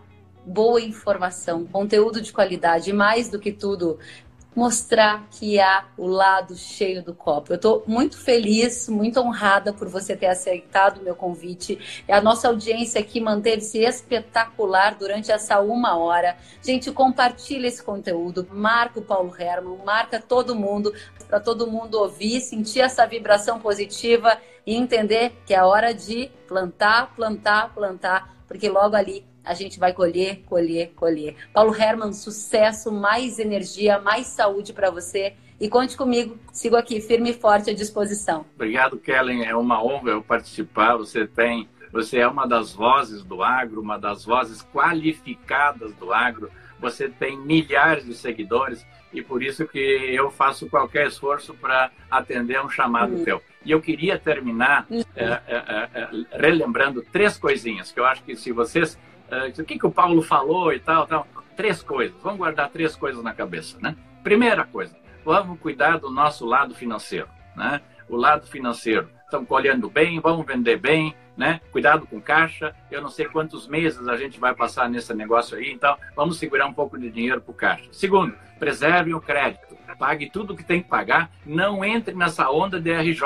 [0.48, 3.98] boa informação, conteúdo de qualidade e mais do que tudo,
[4.56, 7.52] mostrar que há o lado cheio do copo.
[7.52, 11.78] Eu estou muito feliz, muito honrada por você ter aceitado o meu convite.
[12.08, 16.36] A nossa audiência aqui manteve-se espetacular durante essa uma hora.
[16.60, 20.92] Gente, compartilha esse conteúdo, marca o Paulo Herman, marca todo mundo,
[21.28, 27.14] para todo mundo ouvir, sentir essa vibração positiva e entender que é hora de plantar,
[27.14, 31.34] plantar, plantar, porque logo ali a gente vai colher, colher, colher.
[31.54, 35.32] Paulo Herman, sucesso, mais energia, mais saúde para você.
[35.58, 38.44] E conte comigo, sigo aqui firme e forte à disposição.
[38.54, 39.46] Obrigado, Kellen.
[39.46, 40.98] É uma honra eu participar.
[40.98, 46.50] Você tem, você é uma das vozes do agro, uma das vozes qualificadas do agro.
[46.78, 52.62] Você tem milhares de seguidores e por isso que eu faço qualquer esforço para atender
[52.62, 53.24] um chamado uhum.
[53.24, 53.42] teu.
[53.64, 55.02] E eu queria terminar uhum.
[55.16, 58.98] é, é, é, relembrando três coisinhas que eu acho que se vocês
[59.58, 61.26] o que, que o Paulo falou e tal, tal.
[61.56, 62.16] Três coisas.
[62.22, 63.96] Vamos guardar três coisas na cabeça, né?
[64.22, 67.80] Primeira coisa, vamos cuidar do nosso lado financeiro, né?
[68.08, 69.08] O lado financeiro.
[69.24, 71.60] Estamos colhendo bem, vamos vender bem, né?
[71.70, 72.74] Cuidado com caixa.
[72.90, 76.66] Eu não sei quantos meses a gente vai passar nesse negócio aí, então vamos segurar
[76.66, 77.88] um pouco de dinheiro para o caixa.
[77.92, 79.76] Segundo, preserve o crédito.
[79.98, 81.30] Pague tudo que tem que pagar.
[81.44, 83.22] Não entre nessa onda de RJ.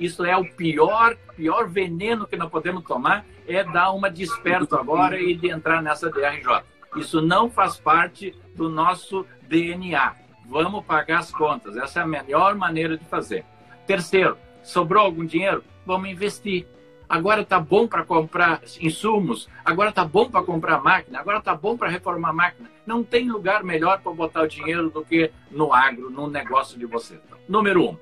[0.00, 5.20] Isso é o pior, pior veneno que nós podemos tomar é dar uma desperto agora
[5.20, 6.62] e de entrar nessa DRJ.
[6.96, 10.16] Isso não faz parte do nosso DNA.
[10.48, 11.76] Vamos pagar as contas.
[11.76, 13.44] Essa é a melhor maneira de fazer.
[13.86, 15.62] Terceiro, sobrou algum dinheiro?
[15.84, 16.66] Vamos investir.
[17.06, 21.76] agora tá bom para comprar insumos, agora tá bom para comprar máquina, agora tá bom
[21.76, 22.70] para reformar máquina.
[22.86, 26.86] Não tem lugar melhor para botar o dinheiro do que no agro, no negócio de
[26.86, 27.20] você.
[27.48, 27.96] Número um.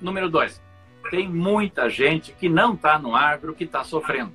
[0.00, 0.60] Número dois,
[1.10, 4.32] tem muita gente que não está no agro que está sofrendo,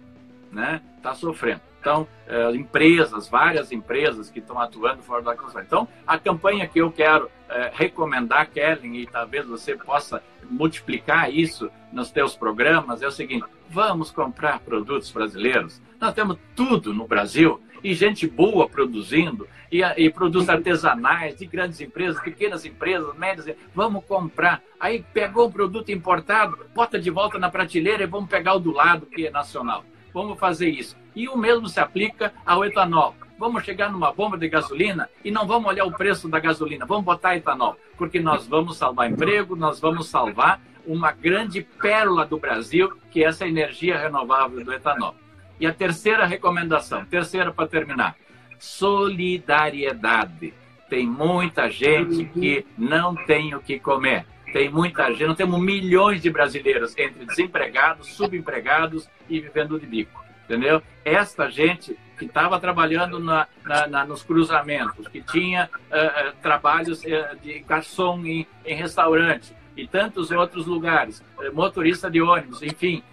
[0.52, 0.82] né?
[0.98, 1.62] Está sofrendo.
[1.80, 5.62] Então, eh, empresas, várias empresas que estão atuando fora da construção.
[5.62, 11.72] Então, a campanha que eu quero eh, recomendar, Kellen, e talvez você possa multiplicar isso
[11.92, 15.82] nos teus programas, é o seguinte: vamos comprar produtos brasileiros.
[16.00, 21.80] Nós temos tudo no Brasil e gente boa produzindo, e, e produtos artesanais, de grandes
[21.80, 23.56] empresas, pequenas empresas, médias.
[23.74, 24.62] Vamos comprar.
[24.80, 28.72] Aí pegou um produto importado, bota de volta na prateleira e vamos pegar o do
[28.72, 29.84] lado, que é nacional.
[30.14, 30.98] Vamos fazer isso.
[31.16, 33.16] E o mesmo se aplica ao etanol.
[33.38, 37.06] Vamos chegar numa bomba de gasolina e não vamos olhar o preço da gasolina, vamos
[37.06, 42.92] botar etanol, porque nós vamos salvar emprego, nós vamos salvar uma grande pérola do Brasil,
[43.10, 45.16] que é essa energia renovável do etanol.
[45.60, 48.16] E a terceira recomendação, terceira para terminar,
[48.58, 50.54] solidariedade.
[50.90, 54.26] Tem muita gente que não tem o que comer.
[54.52, 60.20] Tem muita gente, nós temos milhões de brasileiros entre desempregados, subempregados e vivendo de bico
[60.50, 60.82] entendeu?
[61.06, 67.38] Esta gente que estava trabalhando na, na, na, nos cruzamentos, que tinha uh, trabalhos uh,
[67.42, 71.24] de garçom em, em restaurante e tantos outros lugares,
[71.54, 73.04] motorista de ônibus, enfim,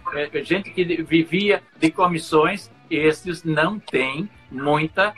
[0.43, 5.15] gente que vivia de comissões, esses não têm muita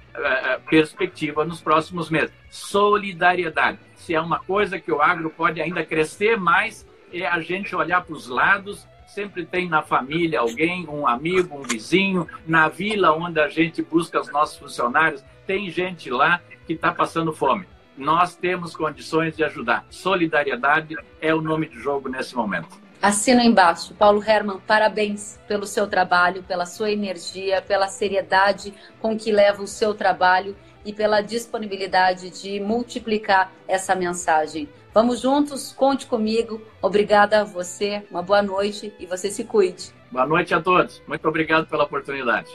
[0.68, 2.32] perspectiva nos próximos meses.
[2.50, 3.78] Solidariedade.
[3.94, 8.02] Se é uma coisa que o agro pode ainda crescer mais, é a gente olhar
[8.02, 13.40] para os lados sempre tem na família alguém, um amigo, um vizinho, na vila onde
[13.40, 17.66] a gente busca os nossos funcionários, tem gente lá que está passando fome.
[17.98, 19.84] Nós temos condições de ajudar.
[19.90, 22.68] Solidariedade é o nome do jogo nesse momento.
[23.02, 23.92] Assina embaixo.
[23.94, 29.66] Paulo Herman, parabéns pelo seu trabalho, pela sua energia, pela seriedade com que leva o
[29.66, 34.68] seu trabalho e pela disponibilidade de multiplicar essa mensagem.
[34.94, 36.62] Vamos juntos, conte comigo.
[36.80, 39.92] Obrigada a você, uma boa noite e você se cuide.
[40.10, 41.02] Boa noite a todos.
[41.06, 42.48] Muito obrigado pela oportunidade.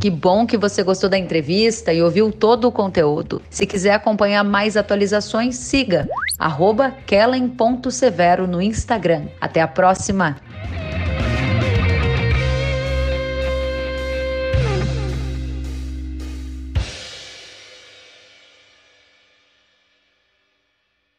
[0.00, 3.42] Que bom que você gostou da entrevista e ouviu todo o conteúdo.
[3.50, 6.08] Se quiser acompanhar mais atualizações, siga
[7.06, 9.26] kellen.severo no Instagram.
[9.38, 10.38] Até a próxima!